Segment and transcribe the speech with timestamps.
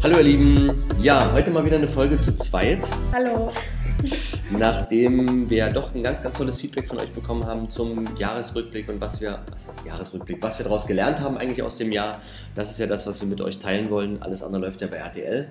[0.00, 2.86] Hallo ihr Lieben, ja, heute mal wieder eine Folge zu zweit.
[3.12, 3.50] Hallo.
[4.48, 9.00] Nachdem wir doch ein ganz, ganz tolles Feedback von euch bekommen haben zum Jahresrückblick und
[9.00, 12.22] was wir, was heißt Jahresrückblick, was wir daraus gelernt haben eigentlich aus dem Jahr.
[12.54, 14.22] Das ist ja das, was wir mit euch teilen wollen.
[14.22, 15.48] Alles andere läuft ja bei RTL,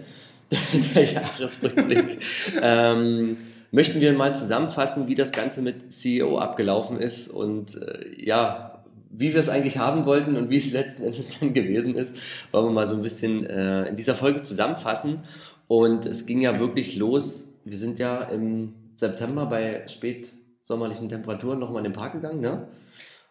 [0.96, 2.22] der Jahresrückblick.
[2.62, 3.36] ähm,
[3.72, 8.77] möchten wir mal zusammenfassen, wie das Ganze mit CEO abgelaufen ist und äh, ja,
[9.10, 12.16] wie wir es eigentlich haben wollten und wie es letzten Endes dann gewesen ist,
[12.52, 15.24] wollen wir mal so ein bisschen äh, in dieser Folge zusammenfassen.
[15.68, 17.54] Und es ging ja wirklich los.
[17.66, 22.68] Wir sind ja im September bei spätsommerlichen Temperaturen nochmal in den Park gegangen, ne?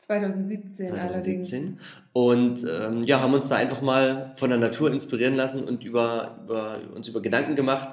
[0.01, 1.81] 2017, 2017.
[2.13, 6.39] Und ähm, ja, haben uns da einfach mal von der Natur inspirieren lassen und über,
[6.45, 7.89] über, uns über Gedanken gemacht.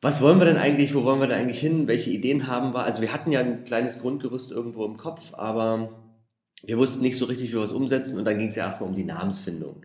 [0.00, 0.94] Was wollen wir denn eigentlich?
[0.94, 1.88] Wo wollen wir denn eigentlich hin?
[1.88, 2.84] Welche Ideen haben wir?
[2.84, 5.88] Also wir hatten ja ein kleines Grundgerüst irgendwo im Kopf, aber
[6.66, 8.90] wir wussten nicht so richtig, wie wir es umsetzen und dann ging es ja erstmal
[8.90, 9.84] um die Namensfindung.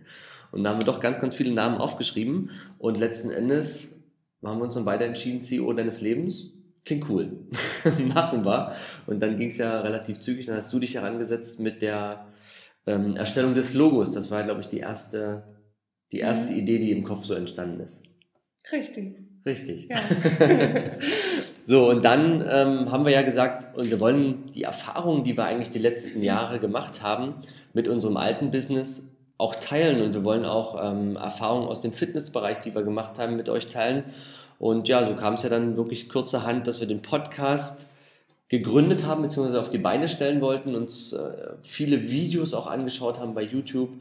[0.51, 3.99] Und da haben wir doch ganz, ganz viele Namen aufgeschrieben und letzten Endes
[4.43, 6.53] haben wir uns dann beide entschieden, CEO deines Lebens.
[6.85, 7.45] Klingt cool.
[8.05, 8.73] Machen wir.
[9.05, 10.45] Und dann ging es ja relativ zügig.
[10.45, 12.25] Dann hast du dich herangesetzt mit der
[12.87, 14.13] ähm, Erstellung des Logos.
[14.13, 15.43] Das war, glaube ich, die erste,
[16.11, 16.59] die erste mhm.
[16.59, 18.03] Idee, die im Kopf so entstanden ist.
[18.71, 19.17] Richtig.
[19.45, 19.89] Richtig.
[19.89, 19.99] Ja.
[21.69, 25.43] so, und dann ähm, haben wir ja gesagt, und wir wollen die Erfahrungen, die wir
[25.43, 27.35] eigentlich die letzten Jahre gemacht haben,
[27.73, 30.01] mit unserem alten Business auch teilen.
[30.01, 33.67] Und wir wollen auch ähm, Erfahrungen aus dem Fitnessbereich, die wir gemacht haben, mit euch
[33.67, 34.05] teilen.
[34.57, 37.85] Und ja, so kam es ja dann wirklich kurzerhand, dass wir den Podcast
[38.47, 43.35] gegründet haben, beziehungsweise auf die Beine stellen wollten, uns äh, viele Videos auch angeschaut haben
[43.35, 43.91] bei YouTube.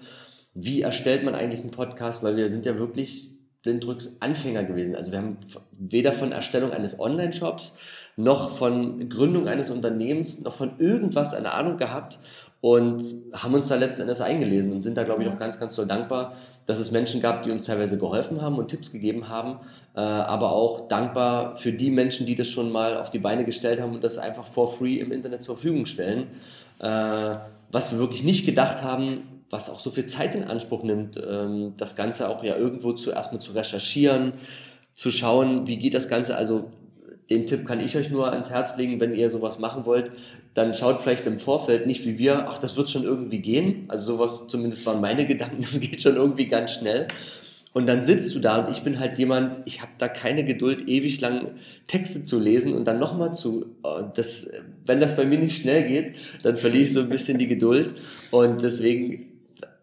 [0.55, 2.23] Wie erstellt man eigentlich einen Podcast?
[2.23, 4.95] Weil wir sind ja wirklich Blindrücks Anfänger gewesen.
[4.95, 5.39] Also wir haben
[5.73, 7.75] weder von Erstellung eines Online-Shops
[8.17, 12.19] noch von Gründung eines Unternehmens noch von irgendwas eine Ahnung gehabt
[12.61, 15.77] und haben uns da letzten Endes eingelesen und sind da, glaube ich, auch ganz, ganz
[15.77, 16.35] doll dankbar,
[16.67, 19.61] dass es Menschen gab, die uns teilweise geholfen haben und Tipps gegeben haben,
[19.95, 23.81] äh, aber auch dankbar für die Menschen, die das schon mal auf die Beine gestellt
[23.81, 26.27] haben und das einfach for free im Internet zur Verfügung stellen.
[26.81, 27.37] Äh,
[27.71, 31.75] was wir wirklich nicht gedacht haben, was auch so viel Zeit in Anspruch nimmt, ähm,
[31.77, 34.33] das Ganze auch ja irgendwo zuerst mal zu recherchieren,
[34.95, 36.37] zu schauen, wie geht das Ganze.
[36.37, 36.71] Also
[37.31, 40.13] den Tipp kann ich euch nur ans Herz legen, wenn ihr sowas machen wollt,
[40.55, 43.85] dann schaut vielleicht im Vorfeld nicht wie wir, ach, das wird schon irgendwie gehen.
[43.89, 47.09] Also sowas zumindest waren meine Gedanken, das geht schon irgendwie ganz schnell.
[47.75, 50.89] Und dann sitzt du da und ich bin halt jemand, ich habe da keine Geduld,
[50.89, 51.49] ewig lang
[51.87, 53.67] Texte zu lesen und dann nochmal zu.
[53.83, 54.49] Oh, das,
[54.87, 57.95] wenn das bei mir nicht schnell geht, dann verliere ich so ein bisschen die Geduld.
[58.31, 59.38] Und deswegen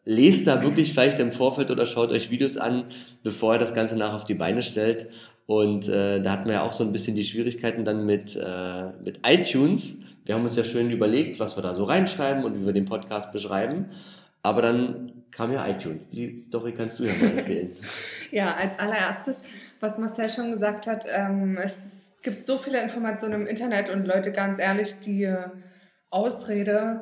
[0.06, 2.86] lest da wirklich vielleicht im Vorfeld oder schaut euch Videos an,
[3.24, 5.08] bevor ihr das Ganze nach auf die Beine stellt.
[5.48, 8.92] Und äh, da hatten wir ja auch so ein bisschen die Schwierigkeiten dann mit, äh,
[9.04, 10.00] mit iTunes.
[10.24, 12.86] Wir haben uns ja schön überlegt, was wir da so reinschreiben und wie wir den
[12.86, 13.92] Podcast beschreiben.
[14.42, 16.10] Aber dann kam ja iTunes.
[16.10, 17.76] Die Story kannst du ja mal erzählen.
[18.32, 19.42] ja, als allererstes,
[19.80, 24.32] was Marcel schon gesagt hat, ähm, es gibt so viele Informationen im Internet und Leute,
[24.32, 25.32] ganz ehrlich, die
[26.10, 27.02] Ausrede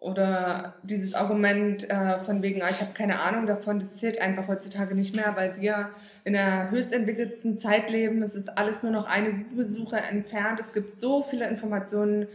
[0.00, 4.46] oder dieses Argument äh, von wegen, ah, ich habe keine Ahnung davon, das zählt einfach
[4.46, 5.90] heutzutage nicht mehr, weil wir
[6.24, 8.22] in der höchst entwickelten Zeit leben.
[8.22, 10.60] Es ist alles nur noch eine Besuche entfernt.
[10.60, 12.28] Es gibt so viele Informationen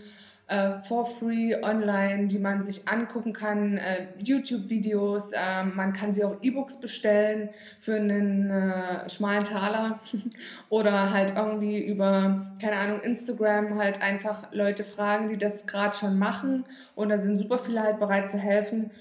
[0.54, 6.24] äh, for free online, die man sich angucken kann, äh, YouTube-Videos, äh, man kann sie
[6.24, 7.50] auch E-Books bestellen
[7.80, 10.00] für einen äh, schmalen Taler
[10.70, 16.20] oder halt irgendwie über, keine Ahnung, Instagram halt einfach Leute fragen, die das gerade schon
[16.20, 18.92] machen und da sind super viele halt bereit zu helfen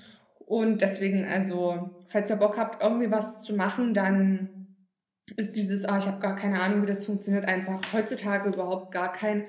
[0.46, 4.48] und deswegen, also, falls ihr Bock habt, irgendwie was zu machen, dann
[5.36, 9.12] ist dieses, ah, ich habe gar keine Ahnung, wie das funktioniert, einfach heutzutage überhaupt gar
[9.12, 9.44] kein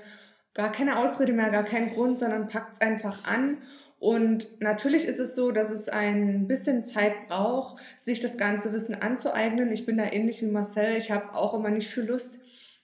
[0.54, 3.58] gar keine Ausrede mehr, gar keinen Grund, sondern packt es einfach an.
[4.00, 8.96] Und natürlich ist es so, dass es ein bisschen Zeit braucht, sich das ganze Wissen
[8.96, 9.72] anzueignen.
[9.72, 10.98] Ich bin da ähnlich wie Marcel.
[10.98, 12.40] Ich habe auch immer nicht viel Lust,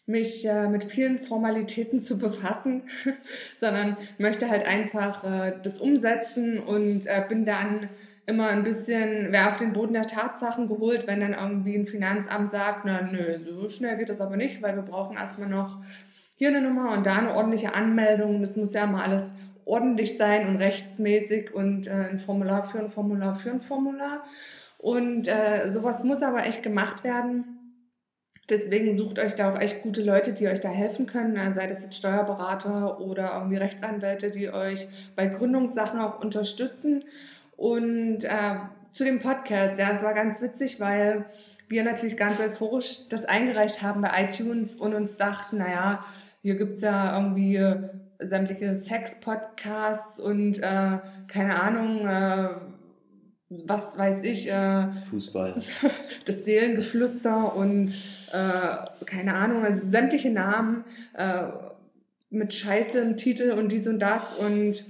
[0.05, 2.83] mich äh, mit vielen Formalitäten zu befassen,
[3.57, 7.89] sondern möchte halt einfach äh, das umsetzen und äh, bin dann
[8.25, 12.51] immer ein bisschen, wer auf den Boden der Tatsachen geholt, wenn dann irgendwie ein Finanzamt
[12.51, 15.79] sagt, na nö, so schnell geht das aber nicht, weil wir brauchen erstmal noch
[16.39, 18.41] hier eine Nummer und da eine ordentliche Anmeldung.
[18.41, 19.33] Das muss ja mal alles
[19.65, 24.23] ordentlich sein und rechtsmäßig und äh, ein Formular für ein Formular für ein Formular.
[24.77, 27.43] Und äh, sowas muss aber echt gemacht werden.
[28.47, 31.83] Deswegen sucht euch da auch echt gute Leute, die euch da helfen können, sei das
[31.83, 34.87] jetzt Steuerberater oder irgendwie Rechtsanwälte, die euch
[35.17, 37.03] bei Gründungssachen auch unterstützen.
[37.57, 38.55] Und äh,
[38.93, 41.25] zu dem Podcast, ja, es war ganz witzig, weil
[41.67, 46.03] wir natürlich ganz euphorisch das eingereicht haben bei iTunes und uns dachten, naja,
[46.41, 47.59] hier gibt es ja irgendwie
[48.19, 52.49] sämtliche Sex-Podcasts und äh, keine Ahnung, äh,
[53.49, 54.51] was weiß ich.
[54.51, 55.61] Äh, Fußball.
[56.25, 57.97] Das Seelengeflüster und
[58.31, 60.83] äh, keine Ahnung, also sämtliche Namen
[61.13, 61.45] äh,
[62.29, 64.83] mit Scheiße im Titel und dies und das und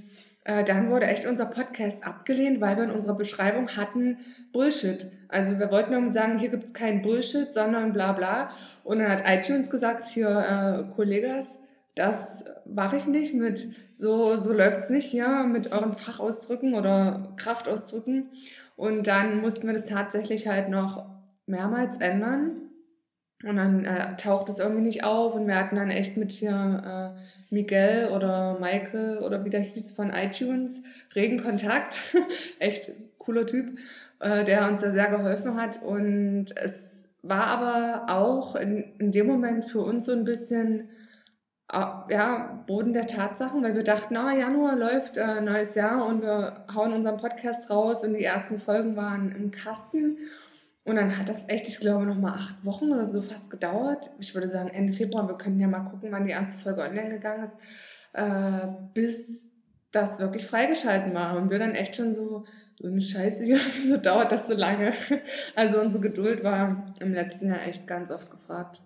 [0.50, 4.18] äh, dann wurde echt unser Podcast abgelehnt, weil wir in unserer Beschreibung hatten
[4.52, 5.06] Bullshit.
[5.28, 8.50] Also wir wollten nur sagen, hier gibt es keinen Bullshit, sondern bla bla.
[8.84, 11.60] Und dann hat iTunes gesagt, hier, äh, Kollegas,
[11.94, 17.32] das mache ich nicht mit, so, so läuft es nicht hier mit euren Fachausdrücken oder
[17.38, 18.32] Kraftausdrücken.
[18.76, 21.06] Und dann mussten wir das tatsächlich halt noch
[21.46, 22.69] mehrmals ändern.
[23.44, 27.16] Und dann äh, taucht es irgendwie nicht auf und wir hatten dann echt mit hier
[27.16, 30.84] äh, Miguel oder Michael oder wie der hieß von iTunes
[31.16, 32.00] regen Kontakt.
[32.60, 33.78] echt cooler Typ,
[34.20, 35.82] äh, der uns da sehr geholfen hat.
[35.82, 40.90] Und es war aber auch in, in dem Moment für uns so ein bisschen
[41.72, 46.24] äh, ja, Boden der Tatsachen, weil wir dachten, na, Januar läuft äh, neues Jahr und
[46.24, 50.18] wir hauen unseren Podcast raus und die ersten Folgen waren im Kasten.
[50.90, 54.10] Und dann hat das echt, ich glaube, noch mal acht Wochen oder so fast gedauert.
[54.20, 55.28] Ich würde sagen Ende Februar.
[55.28, 57.56] Wir können ja mal gucken, wann die erste Folge online gegangen ist,
[58.14, 59.52] äh, bis
[59.92, 61.38] das wirklich freigeschalten war.
[61.38, 62.46] Und wir dann echt schon so,
[62.80, 63.44] so eine Scheiße,
[63.84, 64.94] wieso dauert das so lange?
[65.56, 68.82] Also unsere Geduld war im letzten Jahr echt ganz oft gefragt.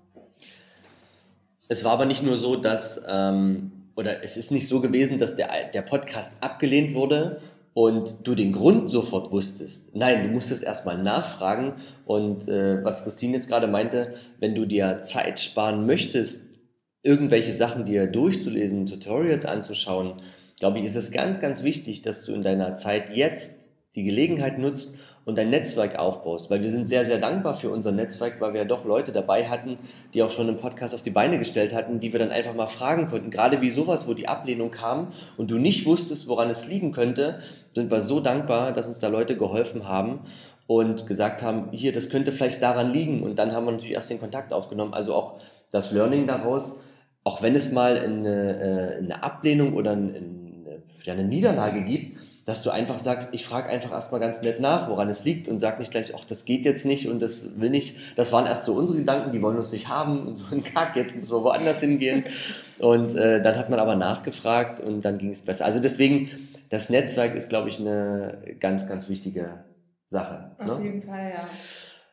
[1.69, 5.37] Es war aber nicht nur so, dass, ähm, oder es ist nicht so gewesen, dass
[5.37, 7.39] der, der Podcast abgelehnt wurde
[7.73, 9.95] und du den Grund sofort wusstest.
[9.95, 11.73] Nein, du musstest erstmal nachfragen.
[12.05, 16.45] Und äh, was Christine jetzt gerade meinte, wenn du dir Zeit sparen möchtest,
[17.01, 20.21] irgendwelche Sachen dir durchzulesen, Tutorials anzuschauen,
[20.59, 24.59] glaube ich, ist es ganz, ganz wichtig, dass du in deiner Zeit jetzt die Gelegenheit
[24.59, 26.49] nutzt und dein Netzwerk aufbaust.
[26.49, 29.45] Weil wir sind sehr, sehr dankbar für unser Netzwerk, weil wir ja doch Leute dabei
[29.45, 29.77] hatten,
[30.13, 32.67] die auch schon einen Podcast auf die Beine gestellt hatten, die wir dann einfach mal
[32.67, 33.29] fragen konnten.
[33.29, 37.39] Gerade wie sowas, wo die Ablehnung kam und du nicht wusstest, woran es liegen könnte,
[37.73, 40.19] sind wir so dankbar, dass uns da Leute geholfen haben
[40.67, 43.23] und gesagt haben, hier, das könnte vielleicht daran liegen.
[43.23, 44.93] Und dann haben wir natürlich erst den Kontakt aufgenommen.
[44.93, 45.39] Also auch
[45.71, 46.79] das Learning daraus,
[47.23, 50.21] auch wenn es mal eine, äh, eine Ablehnung oder eine,
[51.07, 55.07] eine Niederlage gibt, dass du einfach sagst, ich frage einfach erstmal ganz nett nach, woran
[55.09, 57.95] es liegt und sag nicht gleich, ach, das geht jetzt nicht und das will nicht.
[58.17, 60.95] Das waren erst so unsere Gedanken, die wollen uns nicht haben und so ein Kack,
[60.95, 62.25] jetzt müssen wir woanders hingehen.
[62.79, 65.63] Und äh, dann hat man aber nachgefragt und dann ging es besser.
[65.65, 66.29] Also deswegen,
[66.69, 69.63] das Netzwerk ist, glaube ich, eine ganz, ganz wichtige
[70.05, 70.51] Sache.
[70.59, 70.85] Auf ne?
[70.85, 71.47] jeden Fall, ja.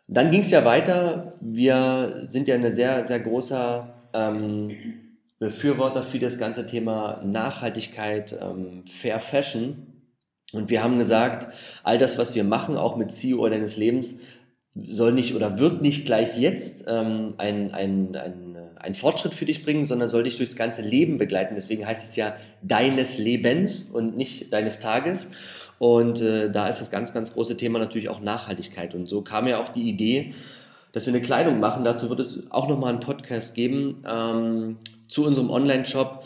[0.06, 1.34] Dann ging es ja weiter.
[1.40, 4.70] Wir sind ja eine sehr, sehr großer ähm,
[5.38, 9.89] Befürworter für das ganze Thema Nachhaltigkeit, ähm, Fair Fashion.
[10.52, 11.52] Und wir haben gesagt,
[11.82, 14.20] all das, was wir machen, auch mit CEO deines Lebens,
[14.74, 19.64] soll nicht oder wird nicht gleich jetzt ähm, ein, ein, ein, ein Fortschritt für dich
[19.64, 21.54] bringen, sondern soll dich durchs ganze Leben begleiten.
[21.56, 25.32] Deswegen heißt es ja deines Lebens und nicht deines Tages.
[25.78, 28.94] Und äh, da ist das ganz, ganz große Thema natürlich auch Nachhaltigkeit.
[28.94, 30.34] Und so kam ja auch die Idee,
[30.92, 31.84] dass wir eine Kleidung machen.
[31.84, 34.76] Dazu wird es auch nochmal einen Podcast geben ähm,
[35.08, 36.24] zu unserem Online-Shop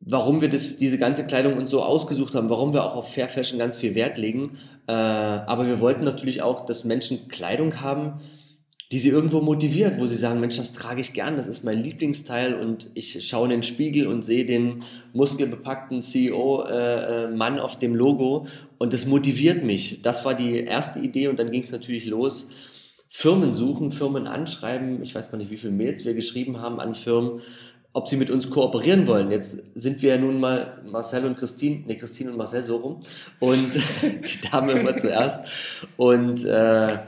[0.00, 3.28] warum wir das, diese ganze Kleidung uns so ausgesucht haben, warum wir auch auf Fair
[3.28, 4.58] Fashion ganz viel Wert legen.
[4.86, 8.20] Äh, aber wir wollten natürlich auch, dass Menschen Kleidung haben,
[8.90, 11.80] die sie irgendwo motiviert, wo sie sagen, Mensch, das trage ich gern, das ist mein
[11.80, 17.94] Lieblingsteil und ich schaue in den Spiegel und sehe den muskelbepackten CEO-Mann äh, auf dem
[17.94, 20.02] Logo und das motiviert mich.
[20.02, 22.48] Das war die erste Idee und dann ging es natürlich los.
[23.08, 25.02] Firmen suchen, Firmen anschreiben.
[25.02, 27.42] Ich weiß gar nicht, wie viele Mails wir geschrieben haben an Firmen
[27.92, 29.30] ob sie mit uns kooperieren wollen.
[29.30, 33.00] Jetzt sind wir ja nun mal Marcel und Christine, ne, Christine und Marcel so rum.
[33.40, 35.40] Und die Dame immer zuerst.
[35.96, 36.98] Und äh,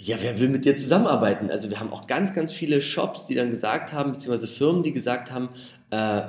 [0.00, 1.50] ja, wer will mit dir zusammenarbeiten?
[1.50, 4.92] Also wir haben auch ganz, ganz viele Shops, die dann gesagt haben, beziehungsweise Firmen, die
[4.92, 5.50] gesagt haben,
[5.90, 6.22] äh,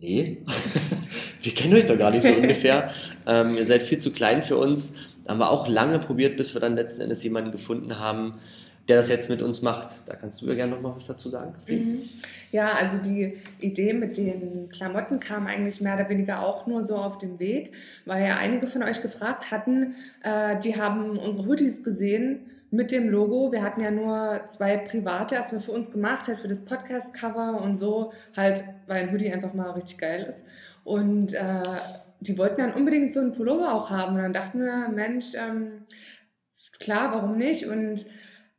[0.00, 0.42] nee,
[1.42, 2.90] wir kennen euch doch gar nicht so ungefähr.
[3.26, 4.94] Ähm, ihr seid viel zu klein für uns.
[5.26, 8.38] Haben wir auch lange probiert, bis wir dann letzten Endes jemanden gefunden haben,
[8.88, 9.94] der das jetzt mit uns macht.
[10.06, 11.80] Da kannst du ja gerne noch mal was dazu sagen, Christine.
[11.80, 12.02] Mhm.
[12.52, 16.96] Ja, also die Idee mit den Klamotten kam eigentlich mehr oder weniger auch nur so
[16.96, 17.72] auf den Weg,
[18.04, 23.08] weil ja einige von euch gefragt hatten, äh, die haben unsere Hoodies gesehen mit dem
[23.08, 23.52] Logo.
[23.52, 27.76] Wir hatten ja nur zwei private erstmal für uns gemacht, halt für das Podcast-Cover und
[27.76, 30.46] so, halt, weil ein Hoodie einfach mal richtig geil ist.
[30.82, 31.62] Und äh,
[32.20, 34.16] die wollten dann unbedingt so einen Pullover auch haben.
[34.16, 35.86] Und dann dachten wir, Mensch, ähm,
[36.78, 37.66] klar, warum nicht?
[37.66, 38.04] Und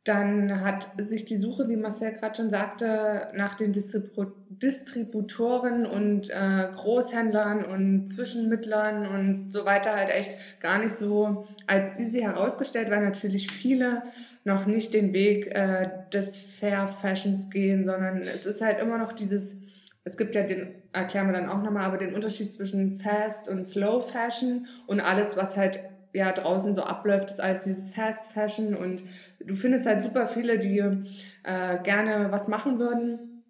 [0.06, 6.30] dann hat sich die Suche, wie Marcel gerade schon sagte, nach den Distribu Distributoren und
[6.30, 12.88] äh, Großhändlern und Zwischenmittlern und so weiter halt echt gar nicht so als easy herausgestellt,
[12.88, 14.04] weil natürlich viele
[14.44, 19.12] noch nicht den Weg äh, des Fair Fashions gehen, sondern es ist halt immer noch
[19.12, 19.56] dieses,
[20.04, 23.66] es gibt ja den, erklären wir dann auch nochmal, aber den Unterschied zwischen Fast und
[23.66, 25.80] Slow Fashion und alles, was halt
[26.16, 29.04] ja draußen so abläuft, ist alles dieses Fast Fashion und
[29.40, 33.44] du findest halt super viele, die äh, gerne was machen würden,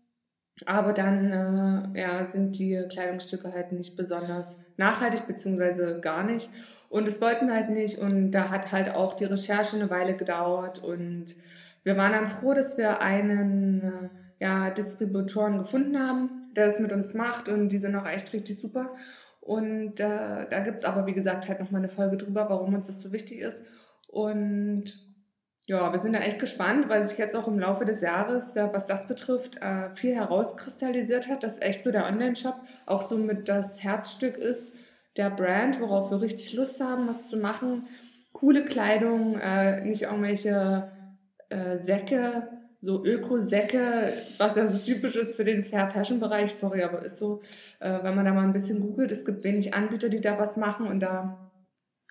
[0.64, 6.50] aber dann äh, ja, sind die Kleidungsstücke halt nicht besonders nachhaltig, beziehungsweise gar nicht.
[6.88, 10.16] Und das wollten wir halt nicht und da hat halt auch die Recherche eine Weile
[10.16, 11.34] gedauert und
[11.82, 16.92] wir waren dann froh, dass wir einen äh, ja, Distributoren gefunden haben, der das mit
[16.92, 18.94] uns macht und die sind auch echt richtig super.
[19.46, 22.88] Und äh, da gibt es aber, wie gesagt, halt nochmal eine Folge drüber, warum uns
[22.88, 23.64] das so wichtig ist.
[24.08, 24.86] Und
[25.68, 28.86] ja, wir sind da echt gespannt, weil sich jetzt auch im Laufe des Jahres, was
[28.86, 33.84] das betrifft, äh, viel herauskristallisiert hat, dass echt so der Online-Shop auch so mit das
[33.84, 34.74] Herzstück ist
[35.16, 37.86] der Brand, worauf wir richtig Lust haben, was zu machen.
[38.32, 40.90] Coole Kleidung, äh, nicht irgendwelche
[41.50, 42.48] äh, Säcke,
[42.80, 47.42] so Öko-Säcke, was ja so typisch ist für den Fair-Fashion-Bereich, sorry, aber ist so,
[47.80, 50.56] äh, wenn man da mal ein bisschen googelt, es gibt wenig Anbieter, die da was
[50.56, 51.50] machen und da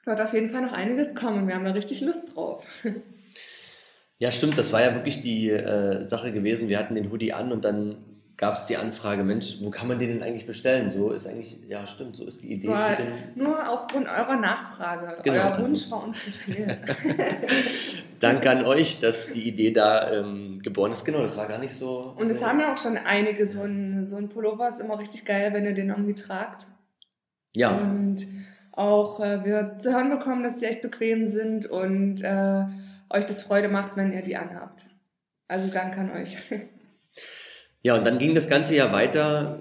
[0.06, 1.48] wird auf jeden Fall noch einiges kommen.
[1.48, 2.66] Wir haben da richtig Lust drauf.
[4.18, 6.70] Ja, stimmt, das war ja wirklich die äh, Sache gewesen.
[6.70, 10.00] Wir hatten den Hoodie an und dann gab es die Anfrage, Mensch, wo kann man
[10.00, 10.90] den denn eigentlich bestellen?
[10.90, 12.68] So ist eigentlich, ja stimmt, so ist die Idee.
[12.68, 15.16] Den nur aufgrund eurer Nachfrage.
[15.24, 15.96] Genau, Euer also Wunsch also.
[15.96, 16.78] war uns Befehl.
[18.20, 21.06] Danke an euch, dass die Idee da ähm, geboren ist.
[21.06, 22.14] Genau, das war gar nicht so.
[22.18, 25.26] Und es haben ja auch schon einige, so ein, so ein Pullover ist immer richtig
[25.26, 26.68] geil, wenn ihr den irgendwie tragt.
[27.56, 27.70] Ja.
[27.78, 28.26] Und
[28.74, 32.66] auch äh, wir zu hören bekommen, dass die echt bequem sind und äh,
[33.10, 34.86] euch das Freude macht, wenn ihr die anhabt.
[35.48, 36.38] Also danke an euch.
[37.86, 39.60] Ja, und dann ging das Ganze ja weiter.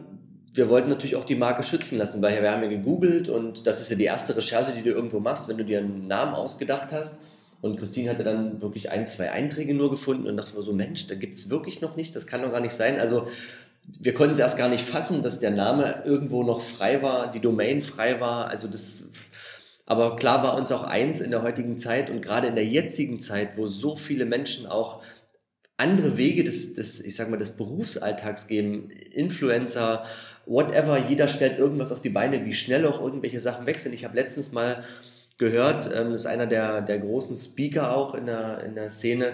[0.54, 3.82] Wir wollten natürlich auch die Marke schützen lassen, weil wir haben ja gegoogelt und das
[3.82, 6.90] ist ja die erste Recherche, die du irgendwo machst, wenn du dir einen Namen ausgedacht
[6.90, 7.20] hast.
[7.60, 11.16] Und Christine hatte dann wirklich ein, zwei Einträge nur gefunden und dachte so, Mensch, da
[11.16, 12.98] gibt es wirklich noch nicht, das kann doch gar nicht sein.
[12.98, 13.28] Also
[14.00, 17.40] wir konnten es erst gar nicht fassen, dass der Name irgendwo noch frei war, die
[17.40, 18.48] Domain frei war.
[18.48, 19.04] Also das,
[19.84, 23.20] aber klar war uns auch eins in der heutigen Zeit und gerade in der jetzigen
[23.20, 25.02] Zeit, wo so viele Menschen auch
[25.76, 30.04] andere Wege des, des, ich sag mal, des Berufsalltags geben, Influencer,
[30.46, 33.92] whatever, jeder stellt irgendwas auf die Beine, wie schnell auch irgendwelche Sachen wechseln.
[33.92, 34.84] Ich habe letztens mal
[35.38, 39.32] gehört, ähm, das ist einer der, der großen Speaker auch in der, in der Szene,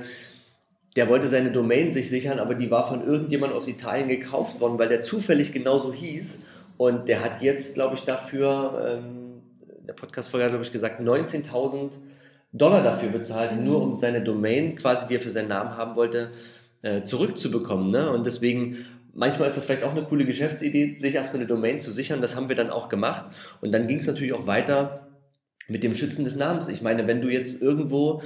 [0.97, 4.79] der wollte seine Domain sich sichern, aber die war von irgendjemand aus Italien gekauft worden,
[4.79, 6.43] weil der zufällig genauso hieß.
[6.79, 9.43] Und der hat jetzt, glaube ich, dafür, ähm,
[9.87, 11.93] der Podcast-Folge hat, glaube ich, gesagt, 19.000
[12.53, 16.31] Dollar dafür bezahlt, nur um seine Domain, quasi die er für seinen Namen haben wollte,
[16.83, 17.91] äh, zurückzubekommen.
[17.91, 18.11] Ne?
[18.11, 21.91] Und deswegen, manchmal ist das vielleicht auch eine coole Geschäftsidee, sich erstmal eine Domain zu
[21.91, 22.21] sichern.
[22.21, 23.31] Das haben wir dann auch gemacht.
[23.61, 25.07] Und dann ging es natürlich auch weiter
[25.69, 26.69] mit dem Schützen des Namens.
[26.69, 28.23] Ich meine, wenn du jetzt irgendwo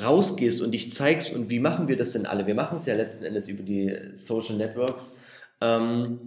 [0.00, 2.46] rausgehst und dich zeigst, und wie machen wir das denn alle?
[2.46, 5.18] Wir machen es ja letzten Endes über die Social Networks.
[5.60, 6.18] Ähm,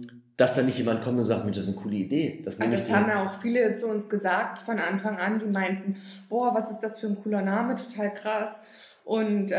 [0.42, 2.42] dass da nicht jemand kommt und sagt, Mensch, das ist eine coole Idee.
[2.44, 5.94] Das, das haben ja auch viele zu uns gesagt von Anfang an, die meinten,
[6.28, 8.60] boah, was ist das für ein cooler Name, total krass.
[9.04, 9.56] Und äh,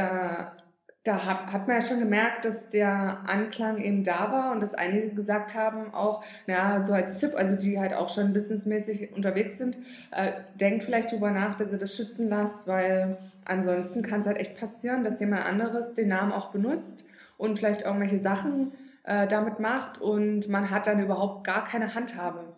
[1.06, 4.74] da hat, hat man ja schon gemerkt, dass der Anklang eben da war und dass
[4.74, 9.58] einige gesagt haben, auch, naja, so als Tipp, also die halt auch schon businessmäßig unterwegs
[9.58, 9.78] sind,
[10.12, 14.38] äh, denkt vielleicht drüber nach, dass ihr das schützen lasst, weil ansonsten kann es halt
[14.38, 17.06] echt passieren, dass jemand anderes den Namen auch benutzt
[17.38, 22.55] und vielleicht irgendwelche Sachen äh, damit macht und man hat dann überhaupt gar keine Handhabe.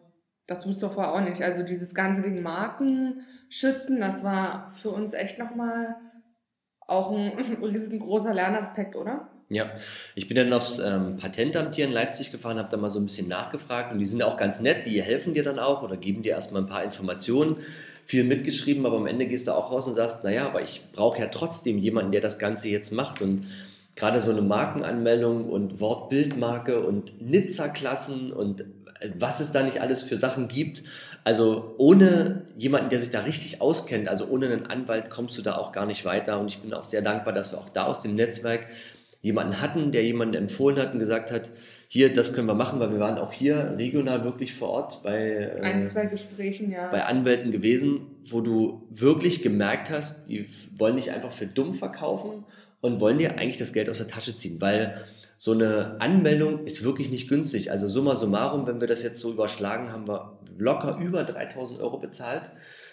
[0.48, 1.42] Das wusste ich vorher auch nicht.
[1.42, 5.96] Also dieses ganze Ding Marken schützen, das war für uns echt nochmal
[6.88, 7.32] auch ein
[7.64, 9.30] riesengroßer Lernaspekt, oder?
[9.50, 9.72] Ja,
[10.16, 13.06] ich bin dann aufs ähm, Patentamt hier in Leipzig gefahren, habe da mal so ein
[13.06, 16.24] bisschen nachgefragt und die sind auch ganz nett, die helfen dir dann auch oder geben
[16.24, 17.58] dir erstmal ein paar Informationen,
[18.06, 21.20] viel mitgeschrieben, aber am Ende gehst du auch raus und sagst, naja, aber ich brauche
[21.20, 23.46] ja trotzdem jemanden, der das Ganze jetzt macht und
[23.96, 30.04] gerade so eine Markenanmeldung und Wortbildmarke und Nizza-Klassen und äh, was es da nicht alles
[30.04, 30.84] für Sachen gibt.
[31.24, 35.58] Also ohne jemanden, der sich da richtig auskennt, also ohne einen Anwalt kommst du da
[35.58, 36.40] auch gar nicht weiter.
[36.40, 38.68] Und ich bin auch sehr dankbar, dass wir auch da aus dem Netzwerk
[39.22, 41.50] jemanden hatten, der jemanden empfohlen hat und gesagt hat,
[41.88, 45.52] hier, das können wir machen, weil wir waren auch hier regional wirklich vor Ort bei
[45.58, 46.90] äh, ein, zwei Gesprächen, ja.
[46.90, 50.48] bei Anwälten gewesen, wo du wirklich gemerkt hast, die
[50.78, 52.44] wollen nicht einfach für dumm verkaufen,
[52.86, 55.04] und wollen dir eigentlich das Geld aus der Tasche ziehen, weil
[55.38, 57.72] so eine Anmeldung ist wirklich nicht günstig.
[57.72, 61.98] Also summa summarum, wenn wir das jetzt so überschlagen, haben wir locker über 3000 Euro
[61.98, 62.52] bezahlt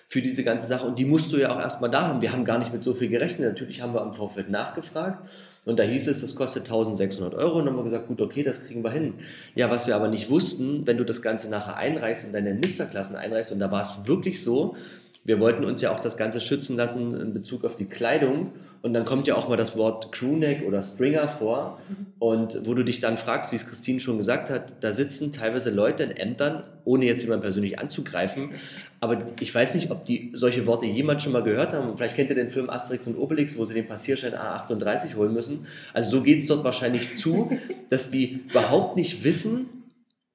[0.08, 0.86] für diese ganze Sache.
[0.86, 2.20] Und die musst du ja auch erstmal da haben.
[2.20, 3.48] Wir haben gar nicht mit so viel gerechnet.
[3.48, 5.26] Natürlich haben wir am Vorfeld nachgefragt.
[5.64, 7.58] Und da hieß es, das kostet 1600 Euro.
[7.58, 9.14] Und dann haben wir gesagt, gut, okay, das kriegen wir hin.
[9.54, 13.16] Ja, was wir aber nicht wussten, wenn du das Ganze nachher einreichst und deine Nizza-Klassen
[13.16, 14.76] einreichst, und da war es wirklich so,
[15.24, 18.52] wir wollten uns ja auch das Ganze schützen lassen in Bezug auf die Kleidung.
[18.82, 21.78] Und dann kommt ja auch mal das Wort Crewneck oder Stringer vor.
[22.18, 25.70] Und wo du dich dann fragst, wie es Christine schon gesagt hat, da sitzen teilweise
[25.70, 28.50] Leute in Ämtern, ohne jetzt jemand persönlich anzugreifen.
[28.98, 31.96] Aber ich weiß nicht, ob die solche Worte jemand schon mal gehört haben.
[31.96, 35.66] Vielleicht kennt ihr den Film Asterix und Obelix, wo sie den Passierschein A38 holen müssen.
[35.92, 37.50] Also so geht es dort wahrscheinlich zu,
[37.90, 39.81] dass die überhaupt nicht wissen,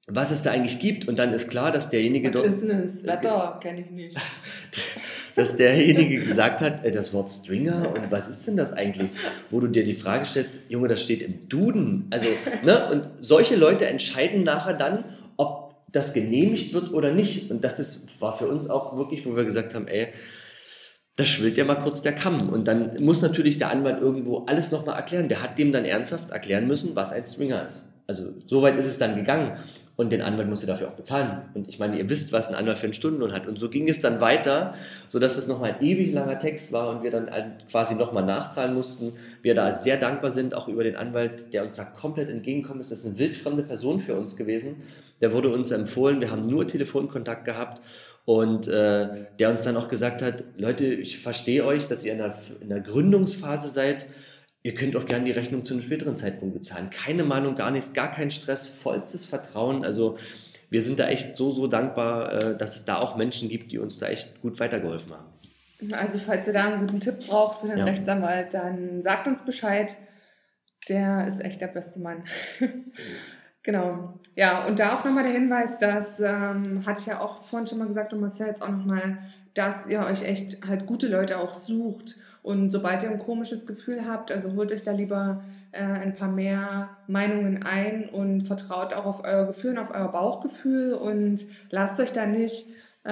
[0.08, 1.06] was es da eigentlich gibt.
[1.06, 2.46] Und dann ist klar, dass derjenige dort.
[2.46, 4.16] Business, Wetter, kenne ich nicht.
[5.34, 9.12] dass derjenige gesagt hat, äh, das Wort Stringer und was ist denn das eigentlich?
[9.50, 12.06] Wo du dir die Frage stellst, Junge, das steht im Duden.
[12.10, 12.26] Also,
[12.64, 12.90] ne?
[12.90, 15.04] Und solche Leute entscheiden nachher dann,
[15.36, 17.50] ob das genehmigt wird oder nicht.
[17.50, 20.08] Und das ist, war für uns auch wirklich, wo wir gesagt haben, ey,
[21.16, 22.48] da schwillt ja mal kurz der Kamm.
[22.48, 25.28] Und dann muss natürlich der Anwalt irgendwo alles nochmal erklären.
[25.28, 27.84] Der hat dem dann ernsthaft erklären müssen, was ein Stringer ist.
[28.06, 29.58] Also so weit ist es dann gegangen.
[29.98, 31.42] Und den Anwalt musst du dafür auch bezahlen.
[31.54, 33.48] Und ich meine, ihr wisst, was ein Anwalt für einen Stundenlohn hat.
[33.48, 34.74] Und so ging es dann weiter,
[35.08, 37.28] sodass es nochmal ein ewig langer Text war und wir dann
[37.68, 39.14] quasi nochmal nachzahlen mussten.
[39.42, 42.92] Wir da sehr dankbar sind, auch über den Anwalt, der uns da komplett entgegengekommen ist.
[42.92, 44.84] Das ist eine wildfremde Person für uns gewesen.
[45.20, 46.20] Der wurde uns empfohlen.
[46.20, 47.82] Wir haben nur Telefonkontakt gehabt.
[48.24, 49.08] Und äh,
[49.40, 52.68] der uns dann auch gesagt hat, Leute, ich verstehe euch, dass ihr in der, in
[52.68, 54.06] der Gründungsphase seid
[54.68, 56.90] Ihr könnt auch gerne die Rechnung zu einem späteren Zeitpunkt bezahlen.
[56.90, 59.82] Keine Mahnung, gar nichts, gar kein Stress, vollstes Vertrauen.
[59.82, 60.18] Also
[60.68, 63.78] wir sind da echt so, so dankbar, äh, dass es da auch Menschen gibt, die
[63.78, 65.94] uns da echt gut weitergeholfen haben.
[65.94, 67.84] Also falls ihr da einen guten Tipp braucht für den ja.
[67.86, 69.96] Rechtsanwalt, dann sagt uns Bescheid.
[70.90, 72.24] Der ist echt der beste Mann.
[73.62, 74.20] genau.
[74.36, 77.78] Ja, und da auch nochmal der Hinweis, das ähm, hatte ich ja auch vorhin schon
[77.78, 79.16] mal gesagt und Marcel jetzt auch nochmal,
[79.54, 82.16] dass ihr euch echt halt gute Leute auch sucht
[82.48, 86.30] und sobald ihr ein komisches Gefühl habt, also holt euch da lieber äh, ein paar
[86.30, 92.00] mehr Meinungen ein und vertraut auch auf euer Gefühl und auf euer Bauchgefühl und lasst
[92.00, 92.70] euch da nicht
[93.04, 93.10] äh,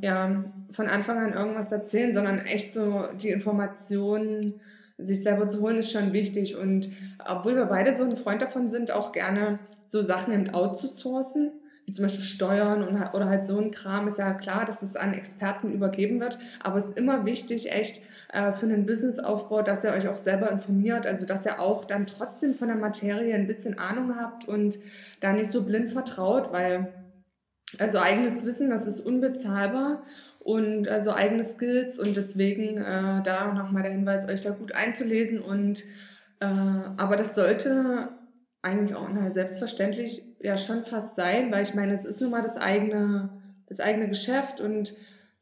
[0.00, 4.54] ja, von Anfang an irgendwas erzählen, sondern echt so die Informationen
[4.96, 6.56] sich selber zu holen, ist schon wichtig.
[6.56, 6.88] Und
[7.28, 11.52] obwohl wir beide so ein Freund davon sind, auch gerne so Sachen im outzusourcen,
[11.86, 14.96] wie zum Beispiel Steuern und, oder halt so ein Kram, ist ja klar, dass es
[14.96, 16.38] an Experten übergeben wird.
[16.60, 20.50] Aber es ist immer wichtig, echt äh, für einen Businessaufbau, dass ihr euch auch selber
[20.50, 24.78] informiert, also dass ihr auch dann trotzdem von der Materie ein bisschen Ahnung habt und
[25.20, 26.92] da nicht so blind vertraut, weil
[27.78, 30.02] also eigenes Wissen, das ist unbezahlbar
[30.40, 35.40] und also eigene Skills und deswegen äh, da nochmal der Hinweis, euch da gut einzulesen
[35.40, 35.82] und
[36.40, 38.08] äh, aber das sollte
[38.62, 42.42] eigentlich auch na, selbstverständlich ja schon fast sein, weil ich meine, es ist nun mal
[42.42, 43.30] das eigene,
[43.66, 44.94] das eigene Geschäft und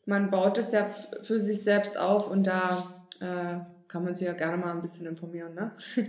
[0.06, 2.84] man baut es ja für sich selbst auf und da
[3.20, 5.54] äh, kann man sich ja gerne mal ein bisschen informieren.
[5.54, 5.72] Ne?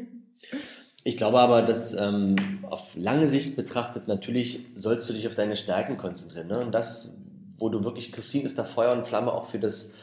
[1.03, 5.55] Ich glaube aber, dass ähm, auf lange Sicht betrachtet, natürlich sollst du dich auf deine
[5.55, 6.47] Stärken konzentrieren.
[6.47, 6.59] Ne?
[6.59, 7.17] Und das,
[7.57, 9.95] wo du wirklich, Christine ist da Feuer und Flamme auch für das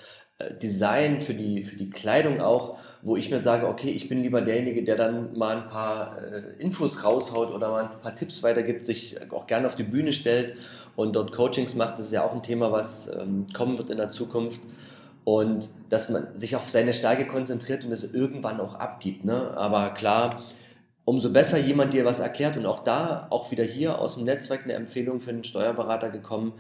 [0.62, 4.40] Design, für die, für die Kleidung auch, wo ich mir sage, okay, ich bin lieber
[4.40, 8.86] derjenige, der dann mal ein paar äh, Infos raushaut oder mal ein paar Tipps weitergibt,
[8.86, 10.54] sich auch gerne auf die Bühne stellt
[10.94, 11.98] und dort Coachings macht.
[11.98, 14.60] Das ist ja auch ein Thema, was ähm, kommen wird in der Zukunft.
[15.24, 19.24] Und dass man sich auf seine Stärke konzentriert und es irgendwann auch abgibt.
[19.24, 19.56] Ne?
[19.56, 20.42] Aber klar,
[21.04, 24.64] umso besser jemand dir was erklärt und auch da, auch wieder hier aus dem Netzwerk
[24.64, 26.54] eine Empfehlung für einen Steuerberater gekommen,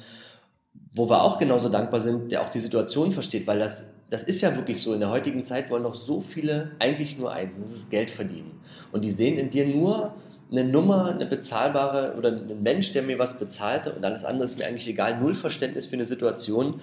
[0.92, 4.40] wo wir auch genauso dankbar sind, der auch die Situation versteht, weil das, das ist
[4.40, 4.94] ja wirklich so.
[4.94, 8.60] In der heutigen Zeit wollen doch so viele eigentlich nur eins, das ist Geld verdienen.
[8.92, 10.14] Und die sehen in dir nur
[10.50, 14.58] eine Nummer, eine bezahlbare oder einen Mensch, der mir was bezahlt und alles andere ist
[14.58, 16.80] mir eigentlich egal, null Verständnis für eine Situation.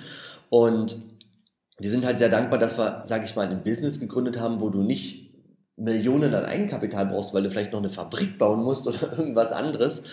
[0.50, 0.98] Und
[1.80, 4.70] wir sind halt sehr dankbar, dass wir, sage ich mal, ein Business gegründet haben, wo
[4.70, 5.26] du nicht
[5.78, 10.04] Millionen an Eigenkapital brauchst, weil du vielleicht noch eine Fabrik bauen musst oder irgendwas anderes.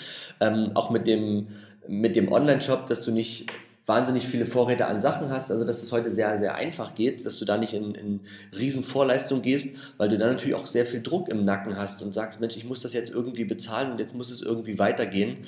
[0.40, 1.48] Ähm, auch mit dem,
[1.86, 3.46] mit dem Online-Shop, dass du nicht
[3.86, 7.38] wahnsinnig viele Vorräte an Sachen hast, also dass es heute sehr, sehr einfach geht, dass
[7.38, 8.20] du da nicht in, in
[8.56, 12.40] Riesenvorleistung gehst, weil du dann natürlich auch sehr viel Druck im Nacken hast und sagst,
[12.40, 15.38] Mensch, ich muss das jetzt irgendwie bezahlen und jetzt muss es irgendwie weitergehen.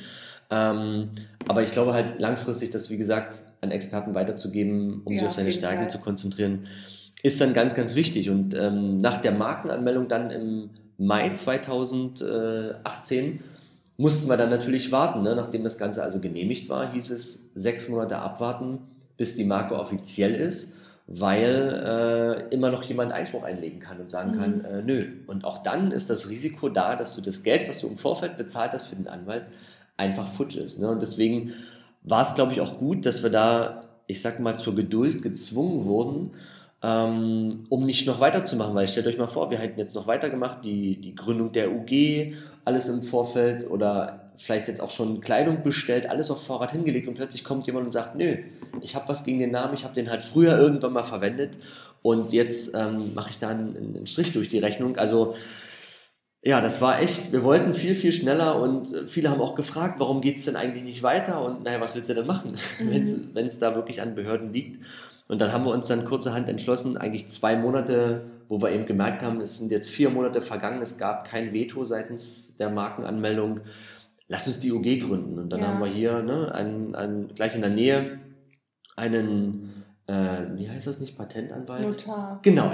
[0.50, 1.10] Ähm,
[1.46, 5.34] aber ich glaube halt langfristig, das wie gesagt an Experten weiterzugeben, um ja, sich auf
[5.34, 5.90] seine Stärken Fall.
[5.90, 6.66] zu konzentrieren,
[7.22, 8.30] ist dann ganz, ganz wichtig.
[8.30, 13.40] Und ähm, nach der Markenanmeldung dann im Mai 2018
[13.96, 15.22] mussten wir dann natürlich warten.
[15.22, 15.34] Ne?
[15.36, 18.78] Nachdem das Ganze also genehmigt war, hieß es sechs Monate abwarten,
[19.16, 20.74] bis die Marke offiziell ist,
[21.06, 24.40] weil äh, immer noch jemand Einspruch einlegen kann und sagen mhm.
[24.40, 25.06] kann, äh, nö.
[25.26, 28.36] Und auch dann ist das Risiko da, dass du das Geld, was du im Vorfeld
[28.36, 29.44] bezahlt hast für den Anwalt,
[29.96, 30.80] einfach futsch ist.
[30.80, 30.88] Ne?
[30.88, 31.52] Und deswegen
[32.02, 35.84] war es, glaube ich, auch gut, dass wir da ich sag mal, zur Geduld gezwungen
[35.84, 36.30] wurden,
[36.82, 38.74] ähm, um nicht noch weiterzumachen.
[38.74, 42.34] Weil stellt euch mal vor, wir hätten jetzt noch weitergemacht, die, die Gründung der UG,
[42.64, 47.14] alles im Vorfeld oder vielleicht jetzt auch schon Kleidung bestellt, alles auf Vorrat hingelegt und
[47.14, 48.36] plötzlich kommt jemand und sagt, nö,
[48.80, 51.56] ich habe was gegen den Namen, ich habe den halt früher irgendwann mal verwendet
[52.02, 54.96] und jetzt ähm, mache ich da einen, einen Strich durch die Rechnung.
[54.96, 55.34] Also
[56.42, 59.98] ja, das war echt, wir wollten viel, viel schneller und äh, viele haben auch gefragt,
[60.00, 63.30] warum geht es denn eigentlich nicht weiter und naja, was willst du denn machen, mhm.
[63.32, 64.84] wenn es da wirklich an Behörden liegt.
[65.26, 69.22] Und dann haben wir uns dann kurzerhand entschlossen, eigentlich zwei Monate, wo wir eben gemerkt
[69.22, 73.60] haben, es sind jetzt vier Monate vergangen, es gab kein Veto seitens der Markenanmeldung,
[74.28, 75.38] lass uns die UG gründen.
[75.38, 75.68] Und dann ja.
[75.68, 78.20] haben wir hier ne, ein, ein, gleich in der Nähe
[78.96, 79.74] einen
[80.06, 81.82] äh, wie heißt das nicht, Patentanwalt?
[81.82, 82.40] Notar.
[82.42, 82.70] Genau,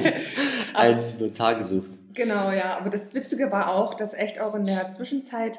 [0.74, 1.90] ein Notar gesucht.
[2.14, 2.78] Genau, ja.
[2.78, 5.58] Aber das Witzige war auch, dass echt auch in der Zwischenzeit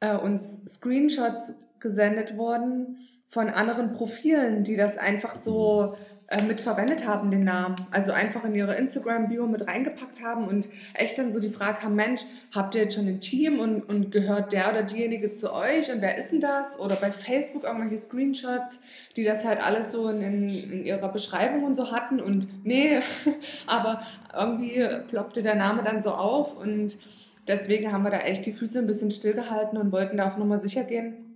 [0.00, 5.96] äh, uns Screenshots gesendet wurden von anderen Profilen, die das einfach so
[6.30, 7.76] äh, mit verwendet haben, den Namen.
[7.90, 11.94] Also einfach in ihre Instagram-Bio mit reingepackt haben und echt dann so die Frage haben,
[11.94, 12.20] Mensch,
[12.54, 16.02] habt ihr jetzt schon ein Team und, und gehört der oder diejenige zu euch und
[16.02, 16.78] wer ist denn das?
[16.78, 18.82] Oder bei Facebook irgendwelche Screenshots,
[19.16, 23.00] die das halt alles so in, in ihrer Beschreibung und so hatten und nee,
[23.66, 24.02] aber
[24.36, 26.98] irgendwie ploppte der Name dann so auf und
[27.46, 30.58] deswegen haben wir da echt die Füße ein bisschen stillgehalten und wollten da auf Nummer
[30.58, 31.27] sicher gehen